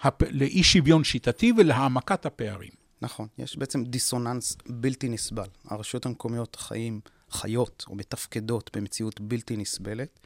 [0.00, 0.22] הפ...
[0.22, 2.70] לאי שוויון שיטתי ולהעמקת הפערים.
[3.02, 5.46] נכון, יש בעצם דיסוננס בלתי נסבל.
[5.64, 7.00] הרשויות המקומיות חיים,
[7.30, 10.20] חיות או מתפקדות במציאות בלתי נסבלת,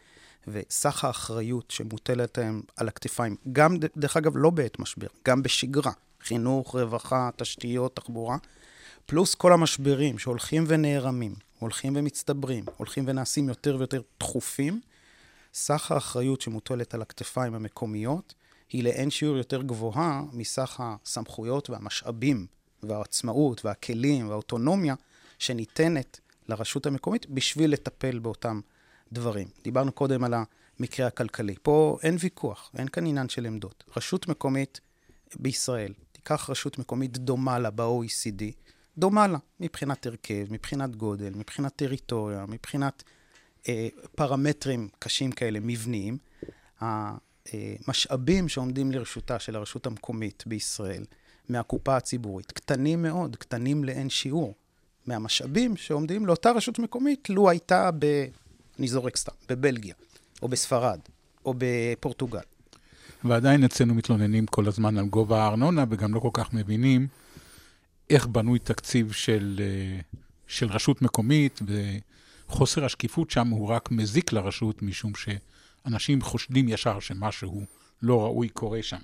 [0.49, 6.77] וסך האחריות שמוטלת להם על הכתפיים, גם, דרך אגב, לא בעת משבר, גם בשגרה, חינוך,
[6.77, 8.37] רווחה, תשתיות, תחבורה,
[9.07, 14.81] פלוס כל המשברים שהולכים ונערמים, הולכים ומצטברים, הולכים ונעשים יותר ויותר דחופים,
[15.55, 18.35] סך האחריות שמוטלת על הכתפיים המקומיות
[18.71, 22.47] היא לאין שיעור יותר גבוהה מסך הסמכויות והמשאבים
[22.83, 24.95] והעצמאות והכלים והאוטונומיה
[25.39, 28.61] שניתנת לרשות המקומית בשביל לטפל באותם
[29.13, 29.49] דברים.
[29.65, 31.55] דיברנו קודם על המקרה הכלכלי.
[31.63, 33.85] פה אין ויכוח, אין כאן עניין של עמדות.
[33.97, 34.81] רשות מקומית
[35.37, 38.43] בישראל, תיקח רשות מקומית דומה לה ב-OECD,
[38.99, 43.03] דומה לה מבחינת הרכב, מבחינת גודל, מבחינת טריטוריה, מבחינת
[43.69, 46.19] אה, פרמטרים קשים כאלה, מבניים.
[46.81, 51.05] המשאבים שעומדים לרשותה של הרשות המקומית בישראל
[51.49, 54.55] מהקופה הציבורית קטנים מאוד, קטנים לאין שיעור.
[55.07, 58.25] מהמשאבים שעומדים לאותה רשות מקומית, לו הייתה ב...
[58.79, 59.95] אני זורק סתם, בבלגיה,
[60.43, 60.99] או בספרד,
[61.45, 62.41] או בפורטוגל.
[63.25, 67.09] ועדיין אצלנו מתלוננים כל הזמן על גובה הארנונה, וגם לא כל כך מבינים
[68.11, 70.01] איך בנוי תקציב של, אה,
[70.47, 71.61] של רשות מקומית,
[72.49, 77.63] וחוסר השקיפות שם הוא רק מזיק לרשות, משום שאנשים חושדים ישר שמשהו
[78.03, 78.99] לא ראוי קורה שם.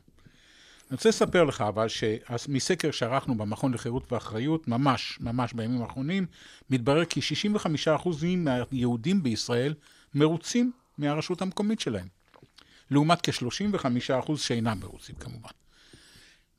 [0.91, 6.26] אני רוצה לספר לך אבל שמסקר שערכנו במכון לחירות ואחריות, ממש, ממש בימים האחרונים,
[6.70, 7.20] מתברר כי
[8.05, 9.74] 65% מהיהודים בישראל
[10.14, 12.09] מרוצים מהרשות המקומית שלהם,
[12.91, 15.51] לעומת כ-35% שאינם מרוצים כמובן.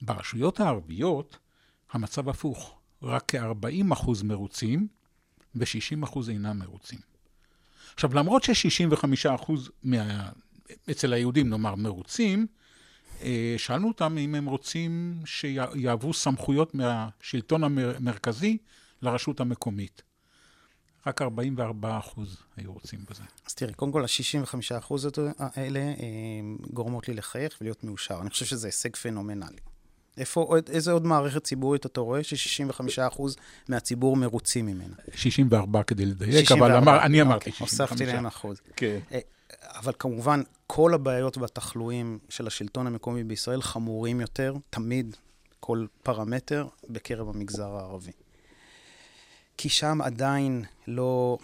[0.01, 1.37] ברשויות הערביות
[1.91, 4.87] המצב הפוך, רק כ-40% מרוצים
[5.55, 6.99] ו-60% אינם מרוצים.
[7.93, 9.51] עכשיו, למרות ש-65%
[9.83, 10.29] מה...
[10.91, 12.47] אצל היהודים, נאמר, מרוצים,
[13.57, 18.57] שאלנו אותם אם הם רוצים שיעברו סמכויות מהשלטון המרכזי
[19.01, 20.01] לרשות המקומית.
[21.07, 23.23] רק 44 אחוז היו רוצים בזה.
[23.47, 25.07] אז תראה, קודם כל, ה-65 אחוז
[25.37, 25.95] האלה אה,
[26.73, 28.19] גורמות לי לחייך ולהיות מאושר.
[28.21, 29.57] אני חושב שזה הישג פנומנלי.
[30.17, 33.21] איפה, איזה עוד מערכת ציבורית אתה רואה ש-65%
[33.69, 34.95] מהציבור מרוצים ממנה?
[35.15, 37.81] 64 כדי לדייק, 64, אבל אמר, אני אמרתי אוקיי, 65.
[37.81, 38.61] הוספתי להם אחוז.
[38.75, 38.99] כן.
[39.11, 39.19] אה,
[39.63, 45.15] אבל כמובן, כל הבעיות והתחלואים של השלטון המקומי בישראל חמורים יותר, תמיד,
[45.59, 48.11] כל פרמטר, בקרב המגזר הערבי.
[49.57, 51.37] כי שם עדיין לא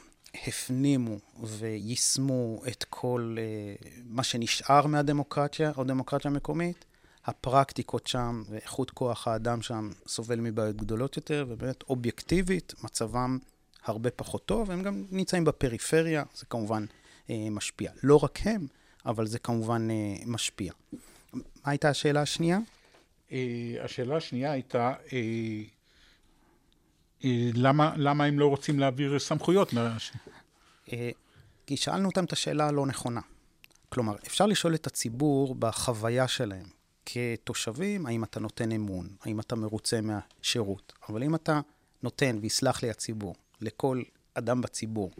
[0.47, 6.85] הפנימו ויישמו את כל uh, מה שנשאר מהדמוקרטיה, או דמוקרטיה מקומית.
[7.25, 13.37] הפרקטיקות שם ואיכות כוח האדם שם סובל מבעיות גדולות יותר, ובאמת אובייקטיבית מצבם
[13.85, 16.85] הרבה פחות טוב, הם גם נמצאים בפריפריה, זה כמובן
[17.29, 17.91] משפיע.
[18.03, 18.67] לא רק הם,
[19.05, 19.87] אבל זה כמובן
[20.25, 20.73] משפיע.
[21.33, 22.59] מה הייתה השאלה השנייה?
[23.83, 24.93] השאלה השנייה הייתה,
[27.53, 29.73] למה, למה הם לא רוצים להעביר סמכויות?
[31.65, 33.21] כי שאלנו אותם את השאלה הלא נכונה.
[33.89, 36.65] כלומר, אפשר לשאול את הציבור בחוויה שלהם.
[37.05, 40.93] כתושבים, האם אתה נותן אמון, האם אתה מרוצה מהשירות.
[41.09, 41.59] אבל אם אתה
[42.03, 44.03] נותן, ויסלח לי הציבור, לכל
[44.33, 45.11] אדם בציבור,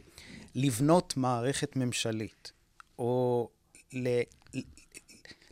[0.55, 2.51] לבנות מערכת ממשלית,
[2.99, 3.49] או
[3.93, 4.07] ל...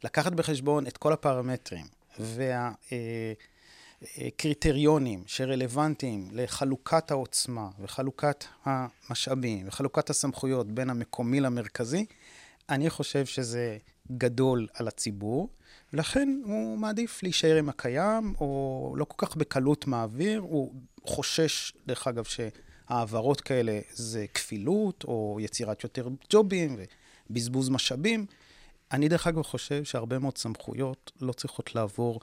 [0.03, 1.85] לקחת בחשבון את כל הפרמטרים
[4.21, 12.05] והקריטריונים שרלוונטיים לחלוקת העוצמה וחלוקת המשאבים וחלוקת הסמכויות בין המקומי למרכזי,
[12.69, 13.77] אני חושב שזה
[14.11, 15.49] גדול על הציבור.
[15.93, 20.39] לכן הוא מעדיף להישאר עם הקיים, או לא כל כך בקלות מעביר.
[20.39, 20.73] הוא
[21.05, 22.23] חושש, דרך אגב,
[22.89, 26.77] שהעברות כאלה זה כפילות, או יצירת יותר ג'ובים
[27.29, 28.25] ובזבוז משאבים.
[28.91, 32.19] אני, דרך אגב, חושב שהרבה מאוד סמכויות לא צריכות לעבור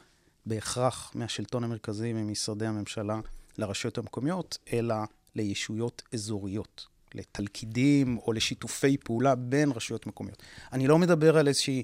[0.47, 3.21] בהכרח מהשלטון המרכזי וממשרדי הממשלה
[3.59, 4.95] לרשויות המקומיות, אלא
[5.35, 10.43] לישויות אזוריות, לתלכידים או לשיתופי פעולה בין רשויות מקומיות.
[10.73, 11.83] אני לא מדבר על איזושהי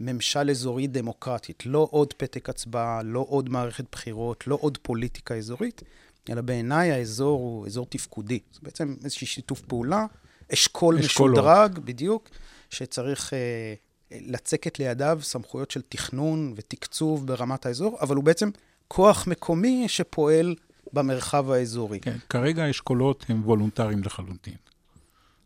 [0.00, 1.66] ממשל אזורי דמוקרטית.
[1.66, 5.82] לא עוד פתק הצבעה, לא עוד מערכת בחירות, לא עוד פוליטיקה אזורית,
[6.30, 8.38] אלא בעיניי האזור הוא אזור תפקודי.
[8.52, 10.06] זה בעצם איזשהו שיתוף פעולה,
[10.52, 11.38] אשכול אשכולות.
[11.38, 12.28] משודרג, בדיוק,
[12.70, 13.74] שצריך אה,
[14.10, 18.50] לצקת לידיו סמכויות של תכנון ותקצוב ברמת האזור, אבל הוא בעצם
[18.88, 20.54] כוח מקומי שפועל
[20.92, 22.00] במרחב האזורי.
[22.00, 24.54] כן, כרגע האשכולות הם וולונטריים לחלוטין.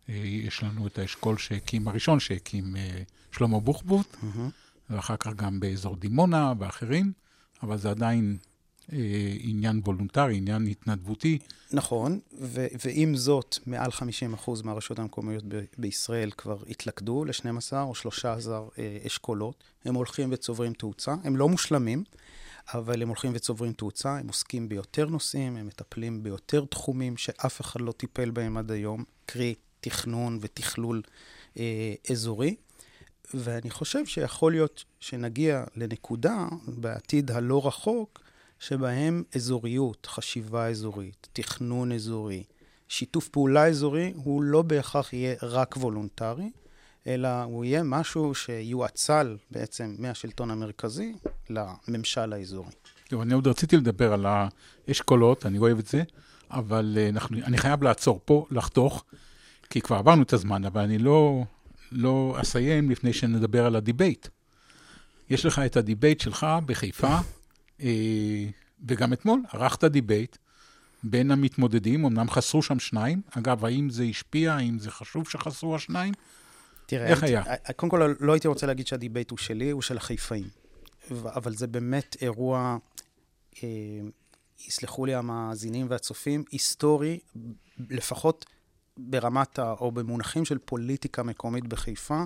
[0.08, 3.02] אה, יש לנו את האשכול שהקים, הראשון שהקים אה,
[3.32, 4.38] שלמה בוחבוט, mm-hmm.
[4.90, 7.12] ואחר כך גם באזור דימונה ואחרים,
[7.62, 8.36] אבל זה עדיין
[9.39, 11.39] עניין וולונטרי, עניין התנדבותי.
[11.72, 18.61] נכון, ו- ועם זאת, מעל 50% מהרשויות המקומיות ב- בישראל כבר התלכדו ל-12 או 13
[18.78, 19.64] אה, אשכולות.
[19.85, 22.05] הם הולכים וצוברים תאוצה, הם לא מושלמים.
[22.74, 27.80] אבל הם הולכים וצוברים תאוצה, הם עוסקים ביותר נושאים, הם מטפלים ביותר תחומים שאף אחד
[27.80, 31.03] לא טיפל בהם עד היום, קרי תכנון ותכלול
[31.59, 32.55] אה, אזורי.
[33.35, 38.20] ואני חושב שיכול להיות שנגיע לנקודה בעתיד הלא רחוק,
[38.62, 42.42] שבהם אזוריות, חשיבה אזורית, תכנון אזורי,
[42.88, 46.50] שיתוף פעולה אזורי, הוא לא בהכרח יהיה רק וולונטרי,
[47.06, 51.14] אלא הוא יהיה משהו שיואצל בעצם מהשלטון המרכזי
[51.50, 52.72] לממשל האזורי.
[53.08, 54.26] טוב, אני עוד רציתי לדבר על
[54.88, 56.02] האשכולות, אני אוהב את זה,
[56.50, 59.04] אבל אה, אנחנו, אני חייב לעצור פה, לחתוך,
[59.70, 61.44] כי כבר עברנו את הזמן, אבל אני לא,
[61.92, 64.28] לא אסיים לפני שנדבר על הדיבייט.
[65.30, 67.18] יש לך את הדיבייט שלך בחיפה,
[68.87, 70.37] וגם אתמול ערכת דיבייט
[71.05, 73.22] בין המתמודדים, אמנם חסרו שם שניים.
[73.30, 76.14] אגב, האם זה השפיע, האם זה חשוב שחסרו השניים?
[76.87, 77.57] תראה, איך הייתי, היה?
[77.76, 80.49] קודם כל, לא הייתי רוצה להגיד שהדיבייט הוא שלי, הוא של החיפאים.
[81.11, 82.76] אבל זה באמת אירוע,
[83.62, 83.68] אה,
[84.66, 87.18] יסלחו לי המאזינים והצופים, היסטורי,
[87.91, 88.47] לפחות
[88.97, 92.22] ברמת, ה, או במונחים של פוליטיקה מקומית בחיפה,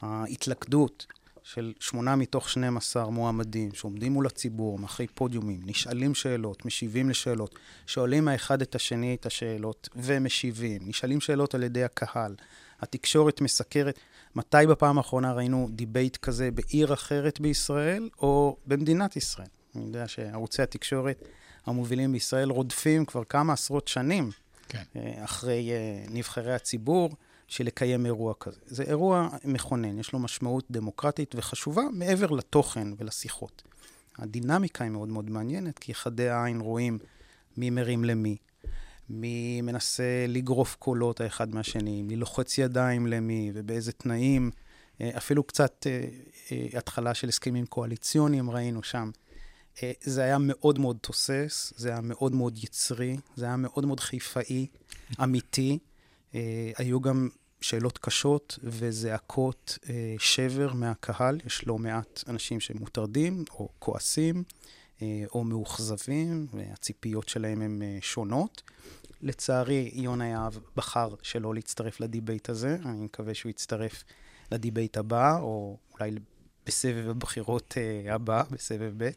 [0.00, 1.06] ההתלכדות
[1.42, 8.28] של שמונה מתוך 12 מועמדים שעומדים מול הציבור, מאחורי פודיומים, נשאלים שאלות, משיבים לשאלות, שואלים
[8.28, 12.34] האחד את השני את השאלות ומשיבים, נשאלים שאלות על ידי הקהל,
[12.80, 13.98] התקשורת מסקרת.
[14.34, 19.48] מתי בפעם האחרונה ראינו דיבייט כזה בעיר אחרת בישראל או במדינת ישראל?
[19.76, 21.24] אני יודע שערוצי התקשורת
[21.66, 24.30] המובילים בישראל רודפים כבר כמה עשרות שנים
[24.68, 24.82] כן.
[24.96, 27.10] אה, אחרי אה, נבחרי הציבור,
[27.50, 28.60] של לקיים אירוע כזה.
[28.66, 33.62] זה אירוע מכונן, יש לו משמעות דמוקרטית וחשובה מעבר לתוכן ולשיחות.
[34.18, 36.98] הדינמיקה היא מאוד מאוד מעניינת, כי חדי העין רואים
[37.56, 38.36] מי מרים למי,
[39.08, 44.50] מי מנסה לגרוף קולות האחד מהשני, מי לוחץ ידיים למי ובאיזה תנאים.
[45.00, 45.86] אה, אפילו קצת
[46.72, 49.10] התחלה של הסכמים קואליציוניים ראינו שם.
[49.82, 54.00] אה, זה היה מאוד מאוד תוסס, זה היה מאוד מאוד יצרי, זה היה מאוד מאוד
[54.00, 54.66] חיפאי,
[55.22, 55.78] אמיתי.
[56.34, 57.28] אה, היו גם
[57.60, 61.40] שאלות קשות וזעקות אה, שבר מהקהל.
[61.46, 64.42] יש לא מעט אנשים שמוטרדים או כועסים
[65.34, 68.62] או מאוכזבים, והציפיות שלהם הן שונות.
[69.22, 72.76] לצערי, יונה יהב בחר שלא להצטרף לדיבייט הזה.
[72.84, 74.04] אני מקווה שהוא יצטרף
[74.52, 76.10] לדיבייט הבא, או אולי
[76.66, 77.74] בסבב הבחירות
[78.10, 79.10] הבא, בסבב ב'.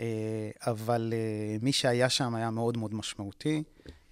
[0.00, 3.62] אה, אבל אה, מי שהיה שם היה מאוד מאוד משמעותי.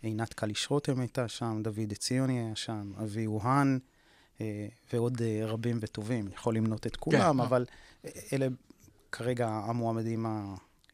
[0.05, 3.78] עינת קליש רותם הייתה שם, דוד עציוני היה שם, אביהו האן,
[4.40, 6.26] אה, ועוד רבים וטובים.
[6.26, 7.44] אני יכול למנות את כולם, כן.
[7.44, 7.64] אבל
[8.32, 8.46] אלה
[9.12, 10.26] כרגע המועמדים,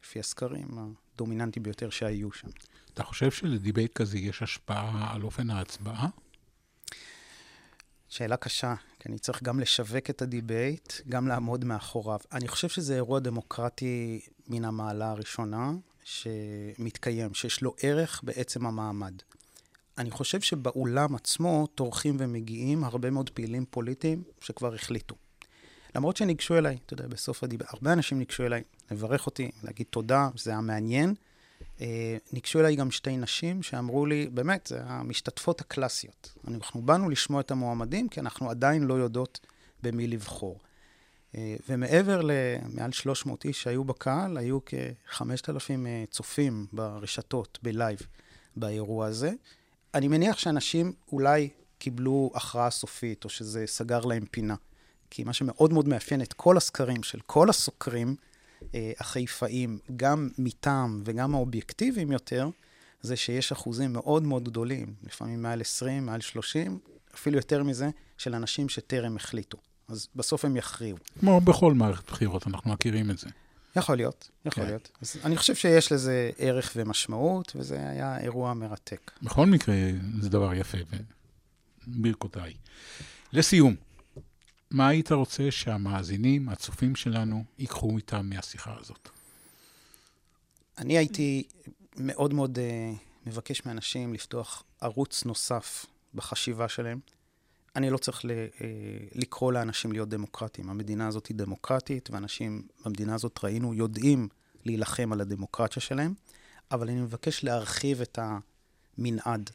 [0.03, 0.67] לפי הסקרים,
[1.15, 2.47] הדומיננטיים ביותר שהיו שם.
[2.93, 6.07] אתה חושב שלדיבייט כזה יש השפעה על אופן ההצבעה?
[8.09, 12.19] שאלה קשה, כי אני צריך גם לשווק את הדיבייט, גם לעמוד מאחוריו.
[12.31, 15.71] אני חושב שזה אירוע דמוקרטי מן המעלה הראשונה
[16.03, 19.13] שמתקיים, שיש לו ערך בעצם המעמד.
[19.97, 25.15] אני חושב שבאולם עצמו טורחים ומגיעים הרבה מאוד פעילים פוליטיים שכבר החליטו.
[25.95, 30.29] למרות שניגשו אליי, אתה יודע, בסוף הדיבר, הרבה אנשים ניגשו אליי לברך אותי, להגיד תודה,
[30.35, 31.13] זה היה מעניין.
[31.81, 36.33] אה, ניגשו אליי גם שתי נשים שאמרו לי, באמת, זה המשתתפות הקלאסיות.
[36.47, 39.39] אנחנו באנו לשמוע את המועמדים, כי אנחנו עדיין לא יודעות
[39.83, 40.59] במי לבחור.
[41.35, 47.99] אה, ומעבר למעל 300 איש שהיו בקהל, היו כ-5,000 אה, צופים ברשתות, ב live,
[48.55, 49.31] באירוע הזה.
[49.93, 54.55] אני מניח שאנשים אולי קיבלו הכרעה סופית, או שזה סגר להם פינה.
[55.09, 58.15] כי מה שמאוד מאוד מאפיין את כל הסקרים של כל הסוקרים,
[58.75, 62.49] אה, החיפאים, גם מטעם וגם האובייקטיביים יותר,
[63.01, 66.79] זה שיש אחוזים מאוד מאוד גדולים, לפעמים מעל 20, מעל 30,
[67.15, 69.57] אפילו יותר מזה, של אנשים שטרם החליטו.
[69.91, 70.97] אז בסוף הם יכריעו.
[71.19, 73.29] כמו בכל מערכת בחירות, אנחנו מכירים את זה.
[73.75, 74.69] יכול להיות, יכול כן.
[74.69, 74.91] להיות.
[75.01, 79.11] אז אני חושב שיש לזה ערך ומשמעות, וזה היה אירוע מרתק.
[79.21, 79.75] בכל מקרה,
[80.21, 80.77] זה דבר יפה,
[81.87, 82.53] וברכותיי.
[83.33, 83.75] לסיום,
[84.71, 89.09] מה היית רוצה שהמאזינים, הצופים שלנו, ייקחו איתם מהשיחה הזאת?
[90.77, 91.43] אני הייתי
[91.97, 95.85] מאוד מאוד uh, מבקש מאנשים לפתוח ערוץ נוסף
[96.15, 96.99] בחשיבה שלהם.
[97.75, 98.61] אני לא צריך ל, uh,
[99.15, 100.69] לקרוא לאנשים להיות דמוקרטים.
[100.69, 104.27] המדינה הזאת היא דמוקרטית, ואנשים במדינה הזאת, ראינו, יודעים
[104.65, 106.13] להילחם על הדמוקרטיה שלהם,
[106.71, 109.49] אבל אני מבקש להרחיב את המנעד.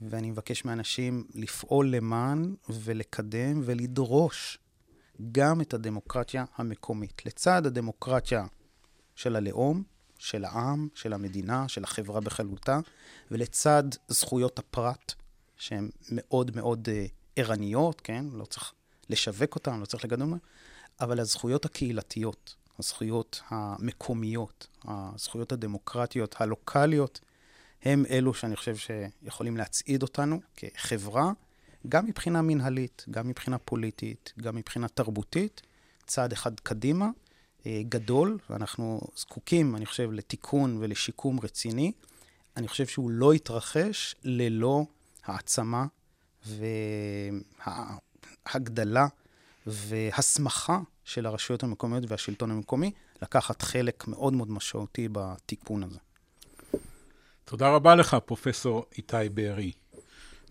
[0.00, 4.58] ואני מבקש מאנשים לפעול למען ולקדם ולדרוש
[5.32, 7.26] גם את הדמוקרטיה המקומית.
[7.26, 8.46] לצד הדמוקרטיה
[9.14, 9.82] של הלאום,
[10.18, 12.78] של העם, של המדינה, של החברה בכללותה,
[13.30, 15.14] ולצד זכויות הפרט,
[15.56, 18.24] שהן מאוד מאוד uh, ערניות, כן?
[18.32, 18.72] לא צריך
[19.10, 20.38] לשווק אותן, לא צריך לגדול אותן,
[21.00, 27.20] אבל הזכויות הקהילתיות, הזכויות המקומיות, הזכויות הדמוקרטיות, הלוקאליות,
[27.82, 31.32] הם אלו שאני חושב שיכולים להצעיד אותנו כחברה,
[31.88, 35.62] גם מבחינה מנהלית, גם מבחינה פוליטית, גם מבחינה תרבותית,
[36.06, 37.08] צעד אחד קדימה,
[37.66, 41.92] אה, גדול, ואנחנו זקוקים, אני חושב, לתיקון ולשיקום רציני.
[42.56, 44.84] אני חושב שהוא לא יתרחש ללא
[45.24, 45.86] העצמה
[48.46, 49.06] והגדלה
[49.66, 52.90] והסמכה של הרשויות המקומיות והשלטון המקומי
[53.22, 55.98] לקחת חלק מאוד מאוד משמעותי בתיקון הזה.
[57.44, 59.72] תודה רבה לך, פרופסור איתי בארי.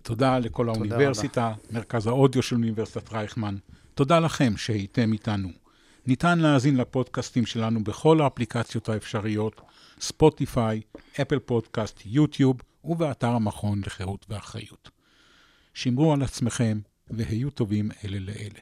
[0.02, 1.56] תודה לכל תודה האוניברסיטה, רבה.
[1.72, 3.56] מרכז האודיו של אוניברסיטת רייכמן.
[3.93, 5.50] תודה לכם שהייתם איתנו.
[6.08, 9.62] ניתן להאזין לפודקאסטים שלנו בכל האפליקציות האפשריות,
[10.02, 10.82] ספוטיפיי,
[11.22, 14.89] אפל פודקאסט, יוטיוב ובאתר המכון לחירות ואחריות.
[15.76, 18.60] שמרו על עצמכם והיו טובים אלה לאלה.